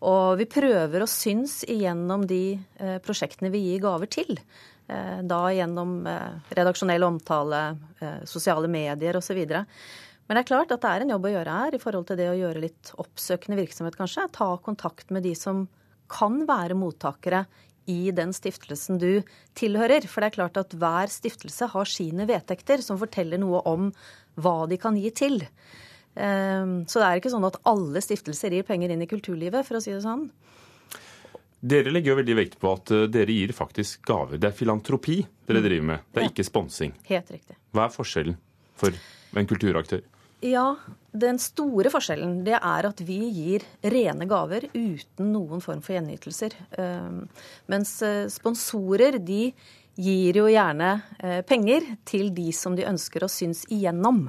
og 0.05 0.37
vi 0.41 0.49
prøver 0.51 1.03
å 1.03 1.11
syns 1.11 1.63
igjennom 1.65 2.29
de 2.29 2.59
eh, 2.81 2.99
prosjektene 3.05 3.53
vi 3.55 3.65
gir 3.71 3.85
gaver 3.87 4.13
til. 4.13 4.37
Eh, 4.87 5.23
da 5.27 5.41
gjennom 5.51 5.99
eh, 6.07 6.53
redaksjonell 6.55 7.03
omtale, 7.03 7.63
eh, 7.99 8.21
sosiale 8.29 8.69
medier 8.71 9.19
osv. 9.19 9.41
Men 10.27 10.37
det 10.37 10.43
er 10.43 10.51
klart 10.51 10.73
at 10.75 10.83
det 10.83 10.91
er 10.91 11.05
en 11.05 11.13
jobb 11.15 11.29
å 11.29 11.33
gjøre 11.37 11.57
her 11.61 11.77
i 11.77 11.81
forhold 11.83 12.09
til 12.09 12.19
det 12.19 12.29
å 12.33 12.39
gjøre 12.39 12.63
litt 12.65 12.91
oppsøkende 12.99 13.61
virksomhet, 13.61 13.99
kanskje. 13.99 14.27
Ta 14.35 14.49
kontakt 14.63 15.13
med 15.15 15.23
de 15.27 15.37
som 15.39 15.67
kan 16.11 16.41
være 16.49 16.77
mottakere 16.79 17.45
i 17.87 18.11
den 18.15 18.33
stiftelsen 18.35 18.99
du 18.99 19.23
tilhører. 19.59 20.07
For 20.11 20.23
det 20.23 20.33
er 20.33 20.39
klart 20.39 20.59
at 20.61 20.75
hver 20.75 21.11
stiftelse 21.13 21.71
har 21.71 21.91
sine 21.91 22.27
vedtekter 22.27 22.83
som 22.83 22.99
forteller 22.99 23.39
noe 23.43 23.63
om 23.71 23.93
hva 24.43 24.57
de 24.71 24.79
kan 24.83 24.99
gi 24.99 25.13
til. 25.15 25.39
Ehm, 26.17 26.81
så 26.91 27.01
det 27.01 27.07
er 27.07 27.21
ikke 27.21 27.33
sånn 27.33 27.47
at 27.47 27.61
alle 27.69 28.03
stiftelser 28.03 28.57
gir 28.57 28.67
penger 28.67 28.93
inn 28.93 29.05
i 29.05 29.11
kulturlivet, 29.11 29.67
for 29.69 29.79
å 29.79 29.85
si 29.85 29.95
det 29.95 30.03
sånn. 30.05 30.27
Dere 31.67 31.93
legger 31.93 32.13
jo 32.13 32.19
veldig 32.19 32.37
vekt 32.39 32.59
på 32.63 32.73
at 32.77 32.93
eh, 32.95 33.07
dere 33.11 33.35
gir 33.35 33.55
faktisk 33.57 34.03
gaver. 34.07 34.41
Det 34.43 34.51
er 34.51 34.59
filantropi 34.59 35.21
dere 35.49 35.63
mm. 35.63 35.67
driver 35.69 35.89
med, 35.93 36.11
det 36.11 36.23
er 36.23 36.29
ikke 36.31 36.47
sponsing. 36.47 36.93
Helt 37.09 37.33
riktig. 37.33 37.57
Hva 37.75 37.87
er 37.87 37.95
forskjellen 37.95 38.37
for 38.77 38.97
en 39.37 39.49
kulturaktør? 39.49 40.05
Ja, 40.45 40.77
den 41.17 41.39
store 41.41 41.91
forskjellen 41.93 42.43
det 42.45 42.59
er 42.59 42.89
at 42.89 43.01
vi 43.07 43.19
gir 43.33 43.65
rene 43.81 44.29
gaver 44.29 44.69
uten 44.75 45.33
noen 45.33 45.63
form 45.65 45.81
for 45.85 45.97
gjenytelser. 45.97 46.57
Ehm, 46.77 47.25
mens 47.73 47.95
eh, 48.05 48.27
sponsorer 48.33 49.17
de 49.25 49.49
gir 49.97 50.37
jo 50.37 50.45
gjerne 50.53 50.91
eh, 51.19 51.41
penger 51.49 51.89
til 52.05 52.29
de 52.37 52.51
som 52.53 52.77
de 52.77 52.85
ønsker 52.89 53.25
å 53.25 53.33
synes 53.33 53.65
igjennom. 53.73 54.27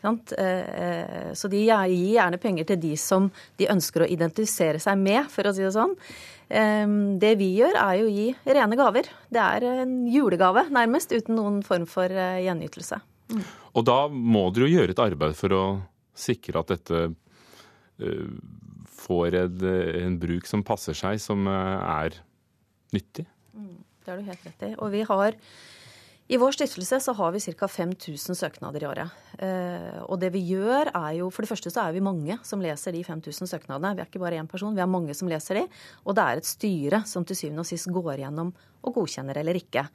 Så 0.00 1.48
de 1.52 1.58
gir 1.60 1.90
gjerne 1.92 2.38
penger 2.40 2.70
til 2.70 2.78
de 2.80 2.94
som 2.96 3.26
de 3.60 3.66
ønsker 3.68 4.00
å 4.00 4.06
identifisere 4.08 4.80
seg 4.80 4.96
med, 4.96 5.26
for 5.28 5.44
å 5.44 5.52
si 5.52 5.60
det 5.60 5.74
sånn. 5.74 5.92
Ehm, 6.50 7.18
det 7.22 7.36
vi 7.38 7.52
gjør, 7.58 7.76
er 7.78 7.98
jo 8.00 8.08
å 8.08 8.14
gi 8.14 8.28
rene 8.56 8.78
gaver. 8.80 9.10
Det 9.30 9.42
er 9.42 9.66
en 9.84 9.98
julegave, 10.10 10.64
nærmest, 10.74 11.12
uten 11.14 11.36
noen 11.38 11.60
form 11.66 11.84
for 11.90 12.10
eh, 12.10 12.40
gjenytelse. 12.46 12.98
Mm. 13.30 13.44
Og 13.74 13.86
da 13.86 13.98
må 14.10 14.48
dere 14.54 14.68
jo 14.68 14.80
gjøre 14.80 14.96
et 14.96 15.02
arbeid 15.02 15.36
for 15.38 15.56
å 15.56 15.64
sikre 16.16 16.62
at 16.62 16.72
dette 16.72 17.02
uh, 17.10 18.30
får 19.00 19.36
en, 19.40 19.66
en, 20.04 20.16
bruk 20.20 20.48
som 20.50 20.64
passer 20.66 20.96
seg, 20.96 21.20
som 21.22 21.46
er 21.48 22.18
nyttig? 22.94 23.26
Mm, 23.54 23.76
det 24.04 24.12
har 24.12 24.18
du 24.18 24.26
helt 24.28 24.48
rett 24.48 24.66
i. 24.66 24.72
Og 24.76 24.90
vi 24.92 25.04
har 25.08 25.38
i 26.30 26.38
vår 26.38 26.54
stiftelse 26.54 27.00
så 27.02 27.12
har 27.18 27.32
vi 27.34 27.40
ca. 27.42 27.66
5000 27.66 28.36
søknader 28.38 28.84
i 28.84 28.86
året. 28.86 29.14
Eh, 29.42 29.96
og 30.06 30.20
det 30.22 30.28
vi 30.30 30.44
gjør 30.52 30.92
er 30.94 31.16
jo 31.18 31.30
For 31.34 31.42
det 31.42 31.50
første 31.50 31.72
så 31.74 31.82
er 31.82 31.96
vi 31.96 32.02
mange 32.06 32.36
som 32.46 32.62
leser 32.62 32.94
de 32.94 33.02
5000 33.02 33.50
søknadene. 33.50 33.96
Vi 33.96 34.04
er 34.04 34.06
ikke 34.06 34.22
bare 34.22 34.38
én 34.38 34.46
person, 34.46 34.76
vi 34.76 34.84
er 34.84 34.86
mange 34.86 35.14
som 35.18 35.26
leser 35.26 35.58
de. 35.58 35.64
Og 36.06 36.14
det 36.14 36.22
er 36.22 36.38
et 36.38 36.46
styre 36.46 37.02
som 37.02 37.26
til 37.26 37.34
syvende 37.34 37.64
og 37.64 37.66
sist 37.66 37.90
går 37.90 38.22
gjennom 38.22 38.52
og 38.54 38.94
godkjenner 38.94 39.42
eller 39.42 39.58
ikke. 39.58 39.88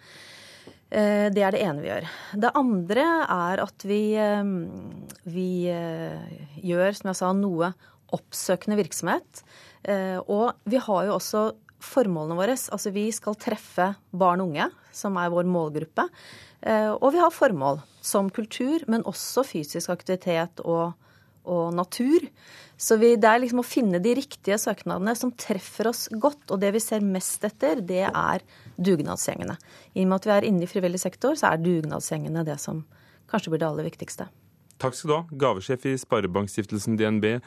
Eh, 0.92 1.28
det 1.34 1.44
er 1.44 1.56
det 1.56 1.64
ene 1.66 1.82
vi 1.84 1.90
gjør. 1.90 2.08
Det 2.46 2.54
andre 2.56 3.06
er 3.26 3.64
at 3.66 3.86
vi, 3.88 4.02
eh, 4.20 4.54
vi 5.26 5.50
gjør, 6.62 6.96
som 6.96 7.12
jeg 7.12 7.22
sa, 7.22 7.34
noe 7.34 7.74
oppsøkende 8.16 8.78
virksomhet. 8.80 9.42
Og 10.32 10.54
vi 10.66 10.78
har 10.82 11.02
jo 11.06 11.16
også 11.18 11.42
formålene 11.86 12.38
våre. 12.38 12.56
Altså 12.74 12.94
vi 12.96 13.10
skal 13.14 13.38
treffe 13.38 13.92
barn 14.16 14.42
og 14.42 14.54
unge, 14.54 14.70
som 14.96 15.18
er 15.20 15.34
vår 15.34 15.50
målgruppe. 15.50 16.08
Eh, 16.66 16.92
og 16.94 17.12
vi 17.14 17.22
har 17.22 17.34
formål 17.34 17.82
som 18.06 18.32
kultur, 18.34 18.86
men 18.90 19.06
også 19.06 19.46
fysisk 19.46 19.92
aktivitet 19.94 20.64
og, 20.66 20.96
og 21.46 21.74
natur. 21.78 22.28
Så 22.78 22.98
vi, 23.00 23.14
det 23.16 23.30
er 23.30 23.42
liksom 23.44 23.62
å 23.62 23.68
finne 23.68 24.02
de 24.04 24.16
riktige 24.18 24.58
søknadene 24.60 25.14
som 25.16 25.32
treffer 25.32 25.90
oss 25.92 26.08
godt. 26.12 26.50
Og 26.52 26.60
det 26.62 26.74
vi 26.76 26.82
ser 26.84 27.06
mest 27.06 27.46
etter, 27.48 27.80
det 27.80 28.04
er 28.10 28.44
dugnadsgjengene. 28.76 29.56
I 29.96 30.04
og 30.04 30.10
med 30.12 30.18
at 30.20 30.28
vi 30.28 30.34
er 30.36 30.50
inne 30.50 30.66
i 30.66 30.72
frivillig 30.72 31.00
sektor, 31.04 31.38
så 31.40 31.54
er 31.54 31.64
dugnadsgjengene 31.64 32.44
det 32.48 32.58
som 32.64 32.84
kanskje 33.32 33.54
blir 33.54 33.64
det 33.64 33.70
aller 33.70 33.88
viktigste. 33.88 34.28
Takk 34.82 34.98
skal 34.98 35.08
du 35.08 35.16
ha, 35.16 35.22
gavesjef 35.46 35.86
i 35.88 35.96
Sparebankstiftelsen 35.98 36.98
DNB, 37.00 37.38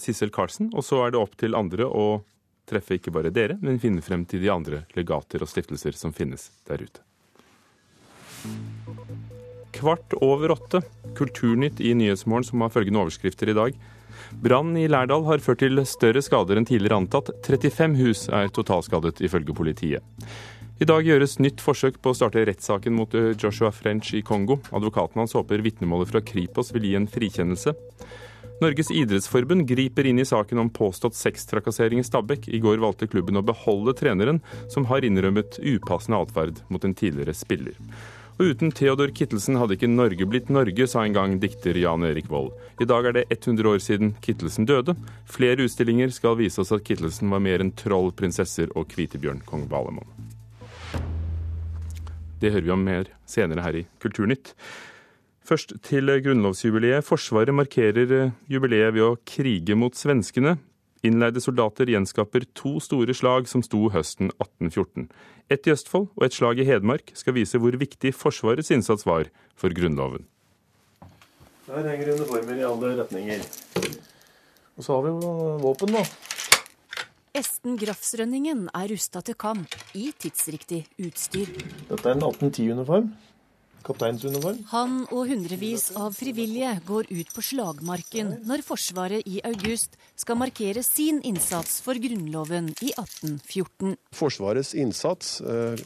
Sissel 0.00 0.32
Karlsen. 0.32 0.70
Og 0.72 0.86
så 0.86 1.02
er 1.04 1.12
det 1.12 1.20
opp 1.20 1.36
til 1.40 1.58
andre 1.58 1.84
å 1.84 2.22
treffe 2.68 2.96
ikke 2.96 3.12
bare 3.12 3.32
dere, 3.32 3.58
men 3.60 3.80
finne 3.80 4.04
frem 4.04 4.24
til 4.28 4.42
de 4.44 4.50
andre 4.52 4.82
legater 4.96 5.44
og 5.44 5.50
stiftelser 5.50 5.96
som 5.96 6.14
finnes 6.16 6.48
der 6.68 6.84
ute. 6.84 7.04
Kvart 9.76 10.16
over 10.24 10.56
åtte. 10.56 10.82
Kulturnytt 11.18 11.82
i 11.82 11.94
Nyhetsmorgen 11.98 12.46
som 12.46 12.62
har 12.64 12.72
følgende 12.74 13.02
overskrifter 13.04 13.50
i 13.50 13.56
dag. 13.58 13.78
Brann 14.44 14.76
i 14.76 14.88
Lærdal 14.90 15.24
har 15.28 15.42
ført 15.42 15.62
til 15.62 15.80
større 15.88 16.22
skader 16.24 16.60
enn 16.60 16.68
tidligere 16.68 17.00
antatt. 17.00 17.32
35 17.46 17.98
hus 18.02 18.28
er 18.28 18.52
totalskadet, 18.52 19.18
ifølge 19.24 19.56
politiet. 19.56 20.04
I 20.78 20.86
dag 20.86 21.02
gjøres 21.02 21.40
nytt 21.42 21.62
forsøk 21.64 21.96
på 21.98 22.12
å 22.12 22.14
starte 22.14 22.44
rettssaken 22.46 22.94
mot 22.94 23.14
Joshua 23.34 23.72
French 23.74 24.12
i 24.14 24.22
Kongo. 24.22 24.60
Advokaten 24.70 25.18
hans 25.18 25.34
håper 25.34 25.64
vitnemålet 25.64 26.12
fra 26.12 26.22
Kripos 26.22 26.70
vil 26.74 26.86
gi 26.86 26.94
en 26.94 27.08
frikjennelse. 27.10 27.74
Norges 28.62 28.90
idrettsforbund 28.90 29.66
griper 29.70 30.06
inn 30.06 30.18
i 30.18 30.26
saken 30.26 30.58
om 30.62 30.70
påstått 30.74 31.18
sextrakassering 31.18 31.98
i 32.02 32.06
Stabekk. 32.06 32.48
I 32.50 32.58
går 32.62 32.78
valgte 32.82 33.06
klubben 33.10 33.38
å 33.38 33.44
beholde 33.46 33.94
treneren, 33.98 34.40
som 34.70 34.86
har 34.90 35.06
innrømmet 35.06 35.60
upassende 35.62 36.18
atferd 36.22 36.62
mot 36.70 36.86
en 36.86 36.94
tidligere 36.98 37.34
spiller. 37.38 37.78
Og 38.38 38.52
uten 38.52 38.70
Theodor 38.70 39.10
Kittelsen 39.10 39.56
hadde 39.58 39.74
ikke 39.74 39.88
Norge 39.90 40.26
blitt 40.30 40.50
Norge, 40.54 40.86
sa 40.86 41.02
en 41.02 41.14
gang 41.16 41.32
dikter 41.42 41.74
Jan 41.74 42.04
Erik 42.06 42.28
Vold. 42.30 42.52
I 42.78 42.86
dag 42.86 43.08
er 43.10 43.16
det 43.16 43.24
100 43.34 43.66
år 43.66 43.80
siden 43.82 44.12
Kittelsen 44.22 44.68
døde. 44.68 44.94
Flere 45.26 45.66
utstillinger 45.66 46.12
skal 46.14 46.38
vise 46.38 46.62
oss 46.62 46.70
at 46.70 46.84
Kittelsen 46.86 47.32
var 47.34 47.42
mer 47.42 47.64
enn 47.64 47.74
troll, 47.74 48.12
prinsesser 48.14 48.70
og 48.78 48.86
Kvitebjørn, 48.92 49.42
kong 49.48 49.66
Valemon. 49.72 50.06
Det 52.38 52.52
hører 52.54 52.68
vi 52.68 52.76
om 52.76 52.86
mer 52.86 53.10
senere 53.26 53.64
her 53.66 53.80
i 53.80 53.84
Kulturnytt. 53.98 54.54
Først 55.42 55.74
til 55.82 56.14
grunnlovsjubileet. 56.22 57.02
Forsvaret 57.08 57.56
markerer 57.56 58.14
eh, 58.14 58.34
jubileet 58.46 58.94
ved 58.94 59.02
å 59.02 59.16
krige 59.26 59.74
mot 59.74 59.98
svenskene. 59.98 60.54
Innleide 61.06 61.40
soldater 61.40 61.90
gjenskaper 61.90 62.46
to 62.58 62.78
store 62.82 63.14
slag 63.14 63.48
som 63.50 63.62
sto 63.62 63.86
høsten 63.94 64.32
1814. 64.34 65.06
Ett 65.48 65.68
i 65.68 65.74
Østfold 65.74 66.08
og 66.16 66.24
et 66.26 66.34
slag 66.34 66.58
i 66.58 66.66
Hedmark 66.68 67.12
skal 67.18 67.36
vise 67.38 67.60
hvor 67.62 67.76
viktig 67.78 68.12
Forsvarets 68.16 68.72
innsats 68.74 69.06
var 69.06 69.30
for 69.58 69.74
Grunnloven. 69.74 70.26
Der 71.68 71.84
henger 71.84 72.14
uniformer 72.16 72.56
i 72.56 72.66
alle 72.66 72.94
retninger. 73.02 73.44
Og 74.78 74.84
så 74.84 74.96
har 74.96 75.04
vi 75.04 75.12
jo 75.12 75.32
våpen, 75.62 75.94
da. 75.94 76.04
Esten 77.38 77.76
Grafsrønningen 77.78 78.66
er 78.74 78.90
rusta 78.90 79.20
til 79.22 79.36
kamp 79.38 79.74
i 79.94 80.08
tidsriktig 80.18 80.86
utstyr. 81.04 81.50
Dette 81.90 82.08
er 82.08 82.16
en 82.16 82.24
1810-uniform 82.24 83.10
kapteinsuniform. 83.18 83.27
Han 83.86 84.98
og 85.08 85.28
hundrevis 85.30 85.88
av 85.96 86.16
frivillige 86.16 86.74
går 86.88 87.08
ut 87.08 87.30
på 87.32 87.44
slagmarken 87.44 88.34
når 88.48 88.64
Forsvaret 88.66 89.24
i 89.28 89.38
august 89.48 89.96
skal 90.18 90.36
markere 90.40 90.82
sin 90.84 91.22
innsats 91.24 91.78
for 91.84 91.96
Grunnloven 91.96 92.72
i 92.84 92.92
1814. 92.92 93.96
Forsvarets 94.16 94.74
innsats 94.74 95.38
eh, 95.40 95.78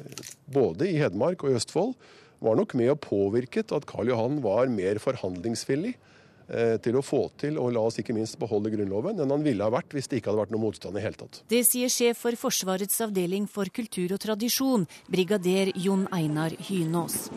både 0.51 0.89
i 0.91 0.99
Hedmark 0.99 1.45
og 1.45 1.53
i 1.53 1.61
Østfold 1.61 1.95
var 2.43 2.59
nok 2.59 2.75
med 2.79 2.91
og 2.95 3.03
påvirket 3.05 3.75
at 3.77 3.87
Karl 3.87 4.11
Johan 4.11 4.41
var 4.43 4.71
mer 4.73 4.99
forhandlingsvillig 5.03 5.93
eh, 5.95 6.77
til 6.83 6.99
å 6.99 7.05
få 7.07 7.29
til 7.39 7.61
og 7.63 7.71
la 7.77 7.85
oss 7.87 8.01
ikke 8.03 8.17
minst 8.17 8.39
beholde 8.41 8.73
Grunnloven 8.75 9.23
enn 9.23 9.35
han 9.35 9.47
ville 9.47 9.63
ha 9.63 9.73
vært 9.73 9.95
hvis 9.95 10.11
det 10.11 10.21
ikke 10.21 10.33
hadde 10.33 10.43
vært 10.43 10.57
noe 10.57 10.65
motstand 10.65 10.99
i 10.99 11.05
hele 11.05 11.21
tatt. 11.21 11.45
Det 11.53 11.63
sier 11.69 11.93
sjef 11.93 12.25
for 12.25 12.39
Forsvarets 12.41 12.99
avdeling 13.07 13.47
for 13.51 13.71
kultur 13.71 14.17
og 14.17 14.23
tradisjon, 14.27 14.89
brigader 15.13 15.71
Jon 15.79 16.09
Einar 16.11 16.57
Hynås. 16.67 17.29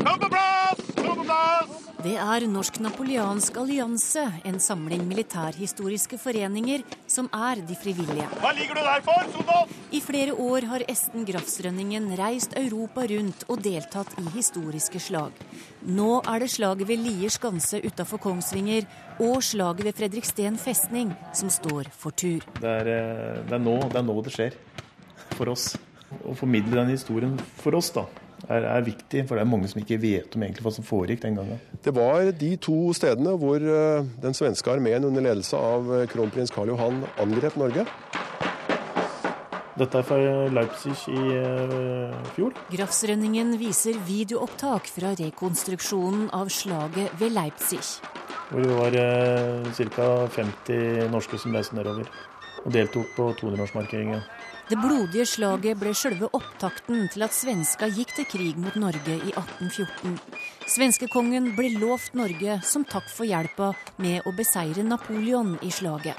Kom 0.00 0.18
på 0.18 0.28
plass! 0.28 0.80
Kom 0.96 1.16
på 1.18 1.24
plass! 1.24 1.80
Det 2.00 2.14
er 2.16 2.44
Norsk 2.48 2.78
napoleansk 2.80 3.58
allianse, 3.60 4.22
en 4.48 4.56
samling 4.62 5.02
militærhistoriske 5.04 6.16
foreninger 6.22 6.80
som 7.04 7.26
er 7.36 7.60
de 7.68 7.76
frivillige. 7.76 8.28
Hva 8.40 8.54
ligger 8.56 8.78
du 8.78 8.80
der 8.86 9.04
for, 9.04 9.26
soldat? 9.34 9.74
I 9.92 10.00
flere 10.00 10.32
år 10.32 10.64
har 10.70 10.84
Esten 10.88 11.26
Grafsrønningen 11.28 12.06
reist 12.16 12.56
Europa 12.56 13.04
rundt 13.12 13.44
og 13.52 13.60
deltatt 13.66 14.16
i 14.22 14.24
historiske 14.38 15.02
slag. 15.10 15.36
Nå 15.84 16.22
er 16.22 16.40
det 16.40 16.48
slaget 16.54 16.88
ved 16.88 17.04
Lier 17.04 17.36
skanse 17.36 17.82
utafor 17.84 18.22
Kongsvinger 18.24 18.88
og 19.20 19.44
slaget 19.44 19.84
ved 19.90 20.00
Fredriksten 20.00 20.56
festning 20.62 21.12
som 21.36 21.52
står 21.52 21.92
for 21.92 22.16
tur. 22.16 22.40
Det 22.56 22.72
er, 22.80 22.88
eh, 22.96 23.44
det 23.44 23.58
er, 23.58 23.64
nå, 23.68 23.76
det 23.92 24.00
er 24.00 24.08
nå 24.08 24.16
det 24.24 24.32
skjer 24.38 24.58
for 25.36 25.52
oss. 25.52 25.74
Å 26.24 26.32
formidle 26.34 26.80
den 26.80 26.96
historien 26.96 27.36
for 27.60 27.76
oss, 27.76 27.92
da 27.92 28.08
er, 28.48 28.64
er, 28.64 28.84
viktig, 28.86 29.24
for 29.28 29.36
det 29.36 29.44
er 29.44 29.50
mange 29.50 29.68
som 29.70 29.80
ikke 29.82 30.00
vet 30.00 30.36
om 30.36 30.44
egentlig 30.44 30.64
hva 30.64 30.72
som 30.74 30.86
foregikk 30.86 31.24
den 31.24 31.38
gangen. 31.38 31.60
Det 31.84 31.92
var 31.96 32.30
de 32.40 32.50
to 32.62 32.78
stedene 32.96 33.34
hvor 33.40 33.60
eh, 33.60 34.08
den 34.22 34.36
svenske 34.36 34.72
armeen 34.72 35.06
under 35.08 35.24
ledelse 35.24 35.58
av 35.58 35.90
eh, 35.96 36.06
kronprins 36.10 36.52
Karl 36.54 36.72
Johan 36.72 37.02
angrep 37.22 37.58
Norge. 37.60 37.86
Dette 39.80 40.00
er 40.00 40.04
fra 40.04 40.16
Leipzig 40.52 40.92
i 41.08 41.20
uh, 41.40 42.16
fjor. 42.34 42.52
Grafsrønningen 42.68 43.54
viser 43.56 43.96
videoopptak 44.04 44.90
fra 44.92 45.14
rekonstruksjonen 45.16 46.26
av 46.36 46.50
slaget 46.52 47.14
ved 47.22 47.32
Leipzig. 47.32 47.80
Hvor 48.50 48.66
det 48.66 48.76
var 48.76 48.98
ca. 49.94 50.10
50 50.36 51.08
norske 51.14 51.40
som 51.40 51.56
reiste 51.56 51.78
nedover. 51.78 52.10
og 52.60 52.74
deltok 52.74 53.06
på 53.16 53.30
200-årsmarkeringen. 53.40 54.20
Det 54.70 54.76
blodige 54.78 55.24
slaget 55.26 55.78
ble 55.80 55.90
sjølve 55.98 56.28
opptakten 56.36 57.08
til 57.10 57.24
at 57.26 57.34
svenska 57.34 57.88
gikk 57.90 58.12
til 58.14 58.26
krig 58.30 58.58
mot 58.62 58.76
Norge 58.78 59.16
i 59.16 59.32
1814. 59.32 60.12
Svenskekongen 60.70 61.48
ble 61.56 61.72
lovt 61.80 62.14
Norge 62.14 62.60
som 62.62 62.84
takk 62.86 63.08
for 63.10 63.26
hjelpa 63.26 63.72
med 63.98 64.28
å 64.30 64.32
beseire 64.36 64.84
Napoleon 64.86 65.56
i 65.66 65.72
slaget. 65.74 66.14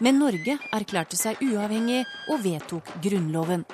Men 0.00 0.16
Norge 0.22 0.54
erklærte 0.72 1.18
seg 1.20 1.42
uavhengig 1.44 1.98
og 2.32 2.40
vedtok 2.46 2.94
grunnloven. 3.04 3.66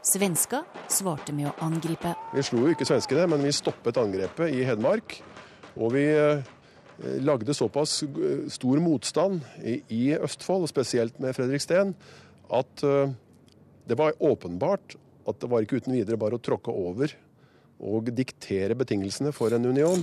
Svenska 0.00 0.62
svarte 0.88 1.36
med 1.36 1.50
å 1.50 1.54
angripe. 1.68 2.14
Vi 2.32 2.46
slo 2.48 2.64
jo 2.64 2.72
ikke 2.72 2.88
svenskene, 2.88 3.28
men 3.28 3.44
vi 3.44 3.52
stoppet 3.52 4.00
angrepet 4.00 4.56
i 4.56 4.64
Hedmark. 4.64 5.18
Og 5.76 5.92
vi 5.98 6.06
eh, 6.16 6.48
lagde 7.20 7.52
såpass 7.52 7.98
stor 8.56 8.80
motstand 8.80 9.44
i 9.60 10.16
Østfold, 10.16 10.64
spesielt 10.72 11.20
med 11.20 11.36
Fredriksten, 11.36 11.92
at 12.56 12.88
eh, 12.88 13.12
det 13.86 13.98
var 13.98 14.16
åpenbart 14.18 14.96
at 15.26 15.40
det 15.40 15.50
var 15.50 15.62
ikke 15.64 15.80
uten 15.80 15.94
videre 15.96 16.18
bare 16.20 16.38
å 16.38 16.42
tråkke 16.42 16.74
over 16.74 17.12
og 17.82 18.10
diktere 18.14 18.76
betingelsene 18.78 19.32
for 19.36 19.54
en 19.54 19.66
union. 19.68 20.02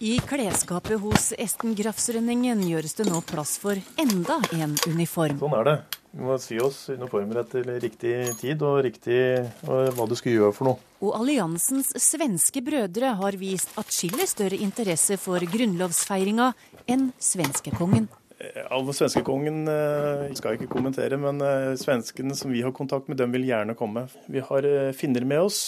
I 0.00 0.14
klesskapet 0.24 0.96
hos 1.02 1.26
Esten 1.36 1.74
Grafsrønningen 1.76 2.62
gjøres 2.64 2.96
det 2.96 3.04
nå 3.10 3.20
plass 3.28 3.58
for 3.60 3.76
enda 4.00 4.38
en 4.56 4.72
uniform. 4.88 5.36
Sånn 5.42 5.56
er 5.58 5.66
det. 5.68 5.74
Vi 6.10 6.24
må 6.26 6.38
sy 6.42 6.56
oss 6.64 6.78
uniformer 6.90 7.42
etter 7.44 7.68
riktig 7.84 8.14
tid 8.40 8.64
og 8.66 8.80
riktig 8.82 9.20
og 9.68 9.92
hva 9.94 10.06
du 10.10 10.16
skal 10.18 10.34
gjøre 10.34 10.56
for 10.56 10.70
noe. 10.70 10.80
Og 11.04 11.12
alliansens 11.20 11.92
svenske 12.02 12.64
brødre 12.66 13.12
har 13.20 13.38
vist 13.38 13.76
atskillig 13.80 14.26
større 14.32 14.58
interesse 14.58 15.20
for 15.20 15.44
grunnlovsfeiringa 15.52 16.50
enn 16.90 17.12
svenskekongen. 17.20 18.08
Eh, 18.40 18.62
Alle 18.70 18.94
svenskekongen 18.96 19.68
eh, 19.68 20.30
skal 20.38 20.54
jeg 20.54 20.62
ikke 20.62 20.76
kommentere, 20.78 21.18
men 21.20 21.42
eh, 21.44 21.74
svenskene 21.80 22.36
som 22.38 22.52
vi 22.52 22.64
har 22.64 22.74
kontakt 22.76 23.10
med, 23.10 23.20
dem 23.20 23.34
vil 23.36 23.48
gjerne 23.48 23.76
komme. 23.78 24.06
Vi 24.30 24.42
har 24.44 24.68
finner 24.96 25.28
med 25.28 25.50
oss. 25.50 25.60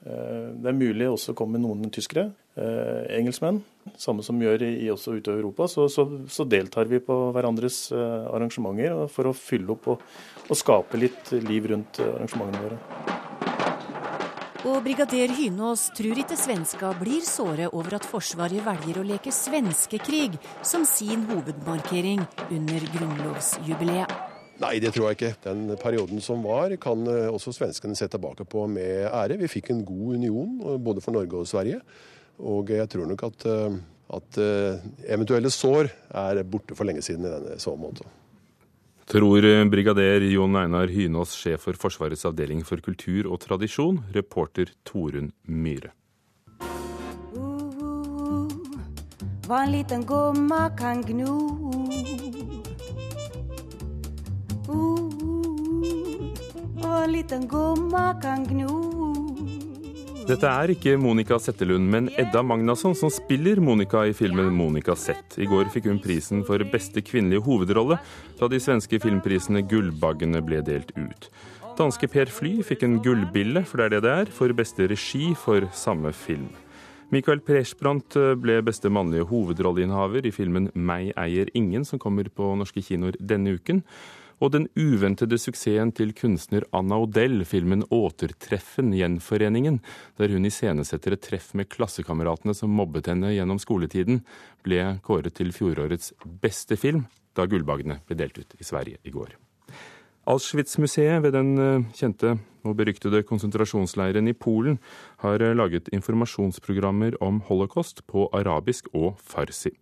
Det 0.00 0.64
er 0.64 0.72
mulig 0.72 1.10
også 1.10 1.34
å 1.34 1.36
komme 1.36 1.58
noen 1.60 1.90
tyskere. 1.92 2.30
Engelskmenn, 2.56 3.58
samme 4.00 4.24
som 4.24 4.40
vi 4.40 4.48
gjør 4.48 4.64
i, 4.64 4.88
også 4.88 5.18
ute 5.18 5.34
i 5.34 5.42
Europa. 5.42 5.68
Så, 5.68 5.90
så, 5.92 6.06
så, 6.24 6.48
deltar 6.48 6.88
vi 6.88 7.02
på 7.04 7.18
hverandres 7.36 7.82
arrangementer 7.92 9.04
for 9.12 9.28
å 9.28 9.36
fylle 9.36 9.76
opp 9.76 9.92
og, 9.92 10.10
og 10.48 10.56
skape 10.56 11.04
litt 11.04 11.34
liv 11.44 11.68
rundt 11.74 12.00
arrangementene 12.00 12.64
våre. 12.64 13.19
Og 14.60 14.82
brigader 14.84 15.30
Hynås 15.32 15.86
tror 15.96 16.18
ikke 16.20 16.36
svenska 16.36 16.90
blir 17.00 17.22
såre 17.24 17.70
over 17.72 17.94
at 17.96 18.04
Forsvaret 18.04 18.60
velger 18.60 18.98
å 19.00 19.04
leke 19.08 19.32
svenskekrig 19.32 20.36
som 20.60 20.84
sin 20.84 21.22
hovedmarkering 21.30 22.20
under 22.52 22.84
grunnlovsjubileet. 22.92 24.12
Nei, 24.60 24.74
det 24.84 24.92
tror 24.92 25.08
jeg 25.08 25.16
ikke. 25.16 25.32
Den 25.46 25.64
perioden 25.80 26.20
som 26.20 26.44
var, 26.44 26.76
kan 26.76 27.08
eh, 27.08 27.30
også 27.32 27.54
svenskene 27.56 27.96
se 27.96 28.10
tilbake 28.12 28.44
på 28.44 28.66
med 28.68 29.08
ære. 29.08 29.40
Vi 29.40 29.48
fikk 29.48 29.72
en 29.72 29.80
god 29.88 30.20
union, 30.20 30.52
eh, 30.60 30.76
både 30.76 31.00
for 31.00 31.16
Norge 31.16 31.40
og 31.40 31.48
Sverige. 31.48 31.80
Og 32.44 32.68
jeg 32.76 32.92
tror 32.92 33.08
nok 33.08 33.24
at, 33.30 33.48
eh, 33.48 33.82
at 34.20 34.44
eventuelle 35.08 35.48
sår 35.56 35.88
er 36.20 36.44
borte 36.44 36.76
for 36.76 36.84
lenge 36.84 37.00
siden 37.06 37.24
i 37.24 37.32
denne 37.32 37.56
så 37.62 37.72
måte 37.80 38.04
tror 39.10 39.42
brigader 39.70 40.22
Jon 40.30 40.56
Einar 40.56 40.86
Hynås, 40.86 41.34
sjef 41.34 41.64
for 41.66 41.74
Forsvarets 41.74 42.22
avdeling 42.28 42.62
for 42.66 42.78
kultur 42.84 43.26
og 43.26 43.40
tradisjon, 43.42 43.98
reporter 44.14 44.70
Torunn 44.86 45.32
Myhre. 45.50 45.90
Hva 49.50 49.64
en 49.64 49.72
liten 49.74 50.04
gomma 50.06 50.68
kan 50.78 51.02
gno. 51.02 51.34
Uh, 54.70 55.10
Hva 56.78 57.02
en 57.02 57.12
liten 57.16 57.48
gomma 57.50 58.12
kan 58.22 58.46
gno. 58.46 59.09
Dette 60.30 60.46
er 60.46 60.70
ikke 60.70 60.92
Monica 60.94 61.40
Settelund, 61.42 61.88
men 61.90 62.06
Edda 62.20 62.38
Magnasson 62.46 62.92
som 62.94 63.10
spiller 63.10 63.58
Monica 63.58 64.04
i 64.06 64.12
filmen 64.14 64.52
'Monica 64.54 64.94
Sett'. 64.94 65.34
I 65.42 65.48
går 65.50 65.72
fikk 65.74 65.88
hun 65.90 65.98
prisen 65.98 66.44
for 66.46 66.62
beste 66.70 67.02
kvinnelige 67.02 67.42
hovedrolle 67.42 67.98
da 68.38 68.46
de 68.46 68.60
svenske 68.62 69.00
filmprisene 69.02 69.64
Gullbaggene 69.66 70.38
ble 70.46 70.62
delt 70.62 70.92
ut. 70.94 71.26
Danske 71.74 72.06
Per 72.06 72.30
Fly 72.30 72.62
fikk 72.62 72.84
en 72.84 73.00
gullbille, 73.02 73.64
for 73.66 73.78
det 73.78 73.86
er 73.86 73.90
det 73.96 74.02
det 74.04 74.14
er, 74.20 74.30
for 74.30 74.54
beste 74.54 74.86
regi 74.86 75.34
for 75.34 75.66
samme 75.72 76.12
film. 76.12 76.54
Michael 77.10 77.40
Presbrandt 77.40 78.14
ble 78.38 78.62
beste 78.62 78.86
mannlige 78.86 79.26
hovedrolleinnehaver 79.26 80.26
i 80.26 80.30
filmen 80.30 80.70
'Meg 80.76 81.12
eier 81.16 81.50
ingen', 81.54 81.84
som 81.84 81.98
kommer 81.98 82.30
på 82.30 82.54
norske 82.54 82.78
kinoer 82.78 83.18
denne 83.18 83.58
uken 83.58 83.82
og 84.40 84.54
den 84.54 84.66
uventede 84.78 85.38
suksessen 85.38 85.92
til 85.96 86.14
kunstner 86.16 86.64
Anna 86.72 86.98
Odell, 87.04 87.44
filmen 87.44 87.84
'Återtreffen 87.84 88.92
gjenforeningen', 88.96 89.80
der 90.18 90.32
hun 90.32 90.44
iscenesetter 90.48 91.12
et 91.12 91.22
treff 91.22 91.52
med 91.54 91.68
klassekameratene 91.68 92.54
som 92.54 92.72
mobbet 92.72 93.06
henne 93.12 93.34
gjennom 93.36 93.60
skoletiden, 93.60 94.24
ble 94.64 94.98
kåret 95.04 95.34
til 95.34 95.52
fjorårets 95.52 96.12
beste 96.24 96.76
film 96.76 97.06
da 97.36 97.46
Gullbagene 97.46 98.00
ble 98.06 98.16
delt 98.16 98.38
ut 98.38 98.56
i 98.58 98.64
Sverige 98.64 98.98
i 99.04 99.10
går. 99.14 99.36
Auschwitz-museet 100.30 101.24
ved 101.24 101.34
den 101.34 101.58
eh, 101.58 101.86
kjente 101.96 102.36
og 102.62 102.76
beryktede 102.78 103.22
konsentrasjonsleiren 103.26 104.28
i 104.30 104.34
Polen 104.36 104.76
har 105.24 105.42
eh, 105.42 105.56
laget 105.56 105.88
informasjonsprogrammer 105.96 107.16
om 107.24 107.40
holocaust 107.48 108.04
på 108.06 108.28
arabisk 108.36 108.86
og 108.94 109.18
farsi. 109.18 109.72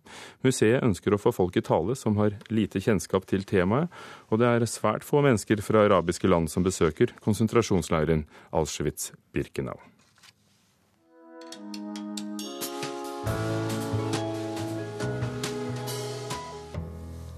Museet 0.45 0.81
ønsker 0.85 1.13
å 1.13 1.21
få 1.21 1.35
folk 1.35 1.59
i 1.59 1.65
tale 1.65 1.93
som 1.99 2.17
har 2.17 2.39
lite 2.49 2.81
kjennskap 2.81 3.29
til 3.29 3.45
temaet, 3.45 3.93
og 4.33 4.41
det 4.41 4.49
er 4.49 4.65
svært 4.69 5.05
få 5.05 5.21
mennesker 5.25 5.61
fra 5.61 5.85
arabiske 5.85 6.31
land 6.31 6.49
som 6.49 6.65
besøker 6.65 7.13
konsentrasjonsleiren 7.21 8.25
Auschwitz-Birkenau. 8.49 9.77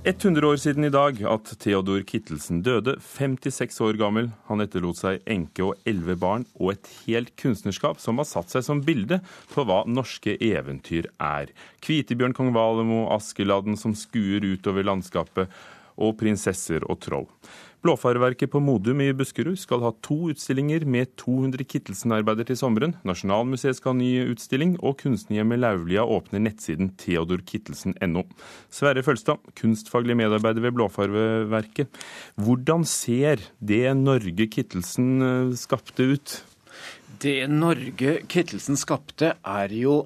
100 0.03 0.47
år 0.47 0.55
siden 0.57 0.87
i 0.87 0.89
dag 0.89 1.19
at 1.29 1.49
Theodor 1.61 2.01
Kittelsen 2.09 2.63
døde, 2.65 2.95
56 3.05 3.75
år 3.85 3.99
gammel. 4.01 4.31
Han 4.47 4.63
etterlot 4.63 4.97
seg 4.97 5.19
enke 5.29 5.61
og 5.61 5.83
elleve 5.85 6.15
barn 6.17 6.47
og 6.55 6.71
et 6.73 6.89
helt 7.03 7.29
kunstnerskap 7.37 8.01
som 8.01 8.17
har 8.17 8.25
satt 8.25 8.49
seg 8.49 8.65
som 8.65 8.81
bilde 8.81 9.19
på 9.51 9.61
hva 9.61 9.83
norske 9.85 10.39
eventyr 10.41 11.05
er. 11.21 11.53
Kvitebjørn 11.85 12.33
kong 12.33 12.49
Valemo, 12.55 13.03
Askeladden 13.13 13.77
som 13.77 13.93
skuer 13.93 14.41
utover 14.41 14.89
landskapet, 14.89 15.53
og 16.01 16.17
prinsesser 16.17 16.81
og 16.89 16.97
troll. 17.05 17.29
Blåfarverket 17.81 18.51
på 18.53 18.59
Modum 18.61 18.99
i 19.01 19.07
Buskerud 19.17 19.57
skal 19.57 19.81
ha 19.81 19.89
to 20.05 20.29
utstillinger 20.29 20.83
med 20.85 21.15
200 21.17 21.65
Kittelsen-arbeider 21.65 22.45
til 22.45 22.59
sommeren. 22.59 22.93
Nasjonalmuseet 23.09 23.79
skal 23.79 23.95
ha 23.95 23.97
ny 23.97 24.11
utstilling, 24.29 24.75
og 24.85 24.99
Kunstnerhjemmet 25.01 25.63
Laulia 25.63 26.03
åpner 26.05 26.43
nettsiden 26.45 26.91
theodorkittelsen.no. 27.01 28.27
Sverre 28.69 29.01
Følstad, 29.01 29.41
kunstfaglig 29.57 30.19
medarbeider 30.19 30.61
ved 30.67 30.77
Blåfarverket. 30.77 31.89
Hvordan 32.37 32.85
ser 32.85 33.41
det 33.57 33.87
Norge 33.97 34.45
Kittelsen 34.53 35.11
eh, 35.25 35.57
skapte 35.57 36.11
ut? 36.13 36.37
Det 37.25 37.39
Norge 37.49 38.19
Kittelsen 38.29 38.77
skapte, 38.77 39.33
er 39.41 39.73
jo 39.73 40.03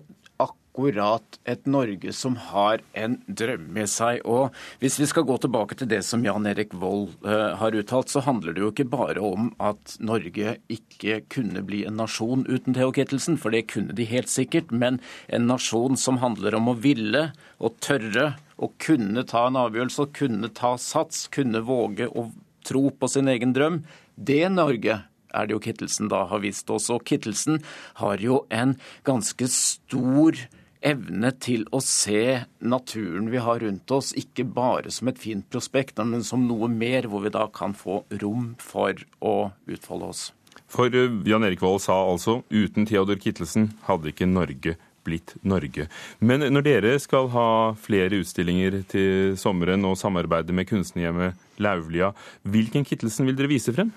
akkurat 0.75 1.39
et 1.45 1.65
Norge 1.65 2.11
som 2.13 2.35
har 2.35 2.81
en 2.93 3.21
drøm 3.27 3.69
med 3.73 3.87
seg. 3.87 4.19
Og 4.25 4.51
hvis 4.79 4.99
vi 4.99 5.07
skal 5.07 5.23
gå 5.23 5.37
tilbake 5.39 5.75
til 5.75 5.87
det 5.87 6.03
som 6.03 6.23
Jan 6.25 6.45
Erik 6.45 6.73
Vold 6.73 7.13
uh, 7.23 7.55
har 7.55 7.75
uttalt, 7.75 8.09
så 8.09 8.19
handler 8.19 8.53
det 8.53 8.61
jo 8.61 8.71
ikke 8.73 8.89
bare 8.91 9.21
om 9.23 9.53
at 9.59 9.95
Norge 9.99 10.57
ikke 10.67 11.21
kunne 11.31 11.63
bli 11.63 11.85
en 11.87 11.95
nasjon 11.95 12.43
uten 12.47 12.75
Theo 12.75 12.91
Kittelsen, 12.91 13.37
for 13.37 13.55
det 13.55 13.69
kunne 13.71 13.95
de 13.95 14.03
helt 14.09 14.29
sikkert, 14.29 14.71
men 14.71 14.99
en 15.27 15.47
nasjon 15.47 15.95
som 15.95 16.19
handler 16.19 16.55
om 16.55 16.67
å 16.67 16.75
ville 16.75 17.29
og 17.57 17.79
tørre 17.79 18.35
og 18.59 18.75
kunne 18.83 19.23
ta 19.27 19.47
en 19.47 19.59
avgjørelse 19.59 20.03
å 20.03 20.11
kunne 20.15 20.51
ta 20.55 20.75
sats, 20.79 21.27
kunne 21.31 21.63
våge 21.63 22.09
å 22.11 22.29
tro 22.67 22.89
på 22.91 23.11
sin 23.11 23.31
egen 23.31 23.55
drøm. 23.55 23.83
Det 24.15 24.43
Norge 24.51 25.03
er 25.35 25.47
det 25.47 25.55
jo 25.55 25.63
Kittelsen 25.63 26.11
da 26.11 26.25
har 26.29 26.43
vist 26.43 26.69
oss. 26.71 26.89
Og 26.91 27.03
Kittelsen 27.07 27.61
har 28.01 28.19
jo 28.23 28.43
en 28.53 28.75
ganske 29.07 29.47
stor 29.51 30.39
evne 30.85 31.31
til 31.41 31.65
å 31.73 31.81
se 31.83 32.45
naturen 32.61 33.29
vi 33.33 33.41
har 33.41 33.61
rundt 33.65 33.91
oss, 33.91 34.13
ikke 34.17 34.45
bare 34.47 34.93
som 34.93 35.09
et 35.11 35.19
fint 35.21 35.45
prospekt, 35.51 35.99
men 36.05 36.23
som 36.23 36.45
noe 36.47 36.69
mer, 36.71 37.09
hvor 37.09 37.25
vi 37.25 37.33
da 37.33 37.47
kan 37.53 37.75
få 37.77 38.03
rom 38.21 38.53
for 38.61 39.01
å 39.19 39.35
utfolde 39.65 40.11
oss. 40.13 40.25
For 40.71 40.93
eh, 40.93 41.21
Jan 41.27 41.45
Erik 41.45 41.61
Vold 41.63 41.83
sa 41.85 41.97
altså 42.05 42.41
uten 42.49 42.87
Theodor 42.89 43.19
Kittelsen 43.21 43.71
hadde 43.89 44.11
ikke 44.11 44.29
Norge 44.29 44.77
blitt 45.05 45.35
Norge. 45.45 45.87
Men 46.17 46.41
når 46.49 46.65
dere 46.65 46.95
skal 47.01 47.29
ha 47.35 47.49
flere 47.77 48.17
utstillinger 48.23 48.79
til 48.89 49.35
sommeren 49.37 49.85
og 49.85 49.99
samarbeide 50.01 50.55
med 50.55 50.65
kunstnerhjemmet 50.69 51.61
Laulia, 51.61 52.11
hvilken 52.41 52.87
Kittelsen 52.87 53.29
vil 53.29 53.37
dere 53.37 53.51
vise 53.51 53.73
frem? 53.75 53.93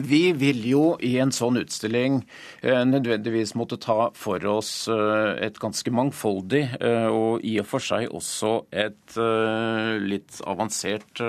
Vi 0.00 0.30
vil 0.32 0.62
jo 0.64 0.84
i 1.04 1.18
en 1.20 1.32
sånn 1.36 1.58
utstilling 1.60 2.22
eh, 2.64 2.80
nødvendigvis 2.88 3.52
måtte 3.60 3.76
ta 3.76 4.06
for 4.16 4.40
oss 4.48 4.88
eh, 4.88 5.44
et 5.44 5.58
ganske 5.60 5.92
mangfoldig 5.92 6.62
eh, 6.78 7.08
og 7.12 7.44
i 7.44 7.58
og 7.60 7.68
for 7.68 7.84
seg 7.84 8.08
også 8.08 8.54
et 8.72 9.18
litt 10.02 10.38
avansert 10.48 11.20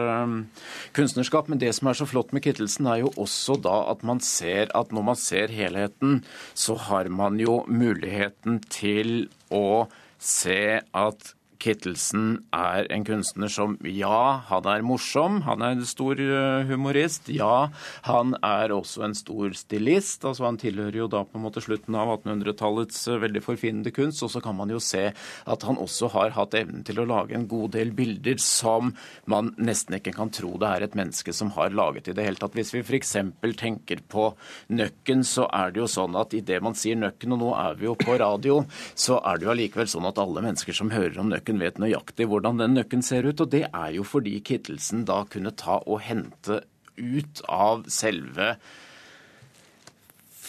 kunstnerskap. 0.96 1.50
Men 1.52 1.60
det 1.60 1.74
som 1.76 1.90
er 1.92 2.00
så 2.00 2.08
flott 2.08 2.32
med 2.32 2.46
Kittelsen, 2.46 2.88
er 2.88 3.02
jo 3.04 3.12
også 3.20 3.58
da 3.60 3.76
at 3.92 4.06
man 4.08 4.24
ser 4.24 4.72
at 4.78 4.96
når 4.96 5.08
man 5.12 5.20
ser 5.20 5.52
helheten, 5.52 6.22
så 6.56 6.78
har 6.88 7.12
man 7.12 7.42
jo 7.44 7.62
muligheten 7.68 8.62
til 8.72 9.28
å 9.52 9.90
se 10.24 10.80
at 10.80 11.34
Kittelsen 11.64 12.42
er 12.56 12.90
en 12.92 13.06
kunstner 13.08 13.52
som 13.52 13.78
ja, 13.88 14.44
han 14.50 14.68
er 14.68 14.84
morsom, 14.84 15.42
han 15.48 15.64
er 15.64 15.78
en 15.78 15.86
stor 15.88 16.20
eh, 16.20 16.66
humorist. 16.68 17.30
Ja, 17.32 17.70
han 18.08 18.36
er 18.44 18.74
også 18.76 19.06
en 19.08 19.16
stor 19.16 19.56
stilist. 19.56 20.26
altså 20.28 20.50
Han 20.50 20.60
tilhører 20.60 20.98
jo 21.04 21.10
da 21.12 21.24
på 21.24 21.40
en 21.40 21.46
måte 21.46 21.64
slutten 21.64 21.96
av 21.96 22.12
1800-tallets 22.18 23.06
eh, 23.08 23.22
veldig 23.24 23.44
forfinende 23.46 23.94
kunst. 23.96 24.24
Og 24.26 24.34
så 24.34 24.44
kan 24.44 24.58
man 24.60 24.74
jo 24.74 24.82
se 24.84 25.06
at 25.14 25.68
han 25.68 25.80
også 25.80 26.12
har 26.18 26.36
hatt 26.36 26.58
evnen 26.60 26.84
til 26.84 27.00
å 27.00 27.08
lage 27.08 27.38
en 27.38 27.48
god 27.48 27.74
del 27.78 27.94
bilder 27.96 28.42
som 28.44 28.92
man 29.30 29.54
nesten 29.56 29.98
ikke 29.98 30.16
kan 30.18 30.32
tro 30.34 30.54
det 30.60 30.70
er 30.70 30.86
et 30.86 30.98
menneske 30.98 31.34
som 31.36 31.52
har 31.56 31.74
laget 31.76 32.10
i 32.10 32.16
det 32.16 32.26
hele 32.26 32.40
tatt. 32.40 32.56
Hvis 32.58 32.74
vi 32.76 32.84
f.eks. 32.84 33.16
tenker 33.60 34.04
på 34.12 34.30
Nøkken, 34.74 35.24
så 35.28 35.48
er 35.54 35.74
det 35.74 35.84
jo 35.84 35.90
sånn 35.92 36.18
at 36.20 36.36
idet 36.38 36.62
man 36.64 36.78
sier 36.78 37.00
Nøkken, 37.00 37.36
og 37.36 37.42
nå 37.42 37.52
er 37.58 37.80
vi 37.80 37.88
jo 37.88 37.96
på 38.00 38.18
radio, 38.20 38.62
så 38.96 39.20
er 39.24 39.40
det 39.40 39.48
jo 39.48 39.54
allikevel 39.54 39.90
sånn 39.90 40.08
at 40.10 40.22
alle 40.22 40.44
mennesker 40.46 40.76
som 40.76 40.92
hører 40.94 41.20
om 41.22 41.32
Nøkken, 41.32 41.53
nøkken 41.54 41.62
vet 41.62 41.78
nøyaktig 41.78 42.26
hvordan 42.28 42.58
den 42.58 42.74
nøkken 42.74 43.02
ser 43.04 43.26
ut. 43.28 43.42
Og 43.42 43.50
det 43.52 43.68
er 43.70 43.92
jo 43.94 44.04
fordi 44.04 44.42
Kittelsen 44.42 45.06
da 45.06 45.26
kunne 45.30 45.52
ta 45.52 45.84
og 45.86 46.02
hente 46.02 46.64
ut 46.98 47.42
av 47.50 47.86
selve 47.90 48.58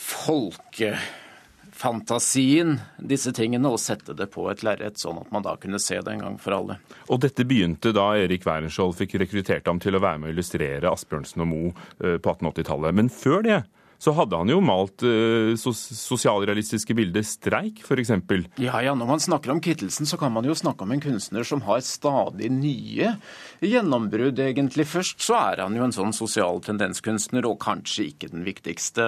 folkefantasien 0.04 2.80
disse 2.98 3.32
tingene 3.32 3.68
og 3.68 3.80
sette 3.80 4.12
det 4.14 4.26
på 4.30 4.50
et 4.50 4.62
lerret, 4.62 4.98
sånn 5.00 5.18
at 5.22 5.30
man 5.32 5.42
da 5.42 5.56
kunne 5.56 5.78
se 5.80 6.00
det 6.00 6.12
en 6.12 6.20
gang 6.20 6.38
for 6.38 6.52
alle. 6.52 6.76
Og 7.08 7.20
dette 7.24 7.44
begynte 7.48 7.92
da 7.96 8.16
Erik 8.20 8.44
Werenskiold 8.46 8.94
fikk 8.98 9.14
rekruttert 9.24 9.66
ham 9.66 9.80
til 9.80 9.94
å 9.96 10.00
være 10.04 10.18
med 10.20 10.28
å 10.28 10.32
illustrere 10.34 10.92
Asbjørnsen 10.92 11.40
og 11.40 11.48
Moe 11.48 11.72
eh, 12.04 12.18
på 12.20 12.30
1880-tallet. 12.36 12.94
Men 13.00 13.08
før 13.08 13.42
det 13.46 13.64
så 13.98 14.14
hadde 14.16 14.38
han 14.38 14.50
jo 14.50 14.60
malt 14.64 15.04
uh, 15.06 15.54
sosialrealistiske 15.56 16.96
bilder. 16.96 17.24
Streik, 17.26 17.82
f.eks. 17.84 18.12
Ja, 18.60 18.80
ja, 18.84 18.94
når 18.96 19.08
man 19.08 19.22
snakker 19.22 19.54
om 19.54 19.62
Kittelsen, 19.64 20.08
så 20.08 20.18
kan 20.20 20.32
man 20.34 20.46
jo 20.46 20.56
snakke 20.56 20.84
om 20.84 20.92
en 20.94 21.02
kunstner 21.02 21.46
som 21.46 21.62
har 21.68 21.82
stadig 21.84 22.50
nye 22.52 23.14
gjennombrudd, 23.64 24.40
egentlig. 24.44 24.86
Først 24.90 25.24
så 25.24 25.38
er 25.40 25.64
han 25.64 25.76
jo 25.78 25.86
en 25.86 25.94
sånn 25.94 26.14
sosial 26.16 26.60
tendenskunstner, 26.64 27.46
og 27.48 27.60
kanskje 27.64 28.08
ikke 28.10 28.32
den 28.34 28.44
viktigste 28.46 29.06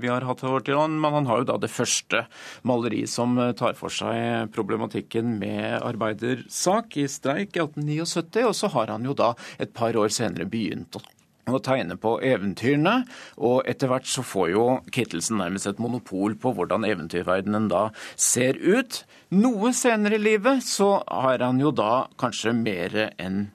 vi 0.00 0.12
har 0.12 0.26
hatt 0.28 0.44
i 0.44 0.50
vår 0.52 0.66
tid. 0.68 0.76
Men 0.76 1.20
han 1.20 1.30
har 1.30 1.42
jo 1.42 1.50
da 1.52 1.58
det 1.62 1.72
første 1.72 2.26
maleriet 2.66 3.10
som 3.12 3.36
tar 3.58 3.76
for 3.78 3.92
seg 3.92 4.52
problematikken 4.54 5.36
med 5.40 5.80
arbeidersak 5.80 6.98
i 7.00 7.08
streik 7.10 7.56
i 7.56 7.64
1879, 7.64 8.46
og 8.46 8.56
så 8.56 8.72
har 8.76 8.94
han 8.94 9.06
jo 9.06 9.16
da 9.16 9.32
et 9.62 9.74
par 9.76 9.96
år 9.98 10.12
senere 10.12 10.48
begynt 10.50 10.98
å 10.98 11.04
å 11.46 11.62
tegne 11.62 11.94
på 12.00 12.16
eventyrene. 12.26 13.04
Og 13.38 13.60
etter 13.70 13.90
hvert 13.90 14.08
så 14.10 14.24
får 14.26 14.52
jo 14.52 14.64
Kittelsen 14.94 15.38
nærmest 15.40 15.70
et 15.70 15.82
monopol 15.82 16.34
på 16.40 16.54
hvordan 16.56 16.86
eventyrverdenen 16.88 17.68
da 17.70 17.88
ser 18.18 18.58
ut. 18.58 19.04
Noe 19.36 19.74
senere 19.76 20.18
i 20.18 20.24
livet 20.24 20.64
så 20.66 20.96
har 21.06 21.44
han 21.44 21.60
jo 21.62 21.74
da 21.74 22.06
kanskje 22.18 22.56
mer 22.56 22.96
enn 23.16 23.46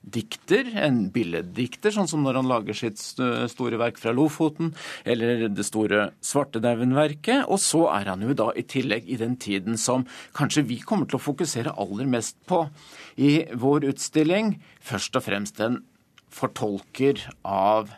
dikter, 0.00 0.64
en 0.80 1.02
billeddikter, 1.12 1.92
sånn 1.92 2.08
som 2.08 2.22
når 2.24 2.38
han 2.40 2.48
lager 2.48 2.76
sitt 2.76 2.98
store 3.00 3.78
verk 3.78 4.00
fra 4.00 4.14
Lofoten, 4.16 4.72
eller 5.04 5.44
det 5.52 5.66
store 5.68 6.08
Svartedauden-verket. 6.24 7.44
Og 7.52 7.60
så 7.62 7.84
er 7.92 8.08
han 8.08 8.24
jo 8.24 8.36
da 8.36 8.48
i 8.56 8.64
tillegg 8.64 9.06
i 9.12 9.20
den 9.20 9.36
tiden 9.40 9.76
som 9.78 10.06
kanskje 10.36 10.64
vi 10.72 10.80
kommer 10.80 11.08
til 11.08 11.20
å 11.20 11.24
fokusere 11.24 11.76
aller 11.78 12.08
mest 12.10 12.40
på 12.48 12.64
i 13.20 13.44
vår 13.52 13.90
utstilling, 13.92 14.56
først 14.80 15.20
og 15.20 15.28
fremst 15.28 15.60
en 15.62 15.82
fortolker 16.34 17.22
av 17.46 17.90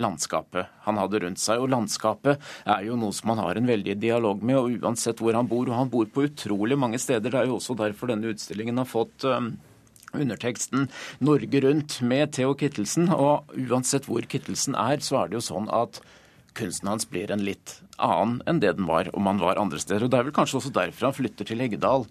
landskapet 0.00 0.66
han 0.86 0.98
hadde 0.98 1.20
rundt 1.24 1.42
seg. 1.42 1.62
Og 1.62 1.70
landskapet 1.72 2.42
er 2.66 2.86
jo 2.88 2.98
noe 2.98 3.14
som 3.14 3.32
han 3.32 3.42
har 3.44 3.58
en 3.58 3.68
veldig 3.68 3.96
dialog 4.02 4.42
med, 4.42 4.58
og 4.58 4.82
uansett 4.84 5.22
hvor 5.22 5.36
han 5.38 5.48
bor. 5.50 5.68
Og 5.68 5.78
han 5.78 5.92
bor 5.92 6.08
på 6.10 6.26
utrolig 6.28 6.78
mange 6.80 7.00
steder. 7.02 7.30
Det 7.30 7.40
er 7.42 7.50
jo 7.50 7.60
også 7.60 7.78
derfor 7.78 8.10
denne 8.10 8.34
utstillingen 8.34 8.80
har 8.80 8.90
fått 8.90 9.26
um, 9.28 9.54
underteksten 10.14 10.88
'Norge 11.20 11.62
rundt' 11.64 12.00
med 12.02 12.34
Theo 12.34 12.54
Kittelsen. 12.58 13.10
Og 13.14 13.54
uansett 13.68 14.10
hvor 14.10 14.26
Kittelsen 14.26 14.74
er, 14.78 15.00
så 15.02 15.22
er 15.22 15.30
det 15.30 15.40
jo 15.40 15.48
sånn 15.52 15.70
at 15.72 16.02
kunsten 16.54 16.90
hans 16.90 17.06
blir 17.10 17.32
en 17.34 17.44
litt 17.44 17.78
annen 18.02 18.40
enn 18.50 18.60
det 18.62 18.74
den 18.78 18.88
var 18.88 19.08
om 19.16 19.28
han 19.28 19.40
var 19.42 19.60
andre 19.60 19.78
steder. 19.78 20.06
Og 20.06 20.10
Det 20.10 20.18
er 20.18 20.28
vel 20.28 20.36
kanskje 20.36 20.58
også 20.60 20.72
derfor 20.74 21.08
han 21.08 21.16
flytter 21.16 21.48
til 21.48 21.62
Heggedal 21.62 22.06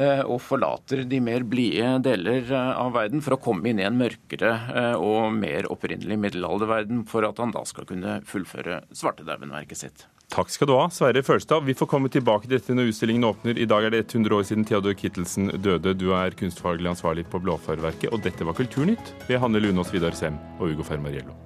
eh, 0.00 0.22
og 0.24 0.40
forlater 0.44 1.04
de 1.08 1.20
mer 1.20 1.44
blide 1.48 1.96
deler 2.06 2.44
eh, 2.48 2.72
av 2.76 2.94
verden 2.96 3.24
for 3.24 3.36
å 3.36 3.40
komme 3.42 3.70
inn 3.70 3.80
i 3.82 3.86
en 3.88 3.98
mørkere 4.00 4.52
eh, 4.72 4.96
og 4.96 5.32
mer 5.36 5.68
opprinnelig 5.72 6.18
middelalderverden, 6.22 7.06
for 7.10 7.26
at 7.28 7.40
han 7.42 7.54
da 7.54 7.64
skal 7.68 7.88
kunne 7.88 8.20
fullføre 8.28 8.82
svartedauden-verket 8.96 9.82
sitt. 9.84 10.06
Takk 10.32 10.50
skal 10.50 10.66
du 10.66 10.74
ha, 10.74 10.88
Sverre 10.90 11.22
Følstad. 11.22 11.62
Vi 11.68 11.76
får 11.78 11.90
komme 11.90 12.10
tilbake 12.10 12.48
til 12.48 12.56
dette 12.56 12.74
når 12.74 12.90
utstillingen 12.90 13.28
åpner. 13.28 13.60
I 13.62 13.68
dag 13.70 13.86
er 13.86 13.94
det 13.94 14.06
100 14.08 14.34
år 14.34 14.46
siden 14.48 14.66
Theodor 14.66 14.96
Kittelsen 14.98 15.52
døde. 15.62 15.94
Du 15.94 16.08
er 16.18 16.34
kunstfaglig 16.38 16.90
ansvarlig 16.90 17.28
på 17.30 17.40
Blåfarverket, 17.44 18.10
og 18.10 18.26
dette 18.26 18.46
var 18.46 18.58
Kulturnytt 18.58 19.14
ved 19.30 19.42
Hanne 19.42 19.62
Lunås, 19.62 19.94
Vidar 19.94 20.18
Sem 20.18 20.40
og 20.58 20.72
Ugo 20.74 20.86
Fermariello. 20.86 21.45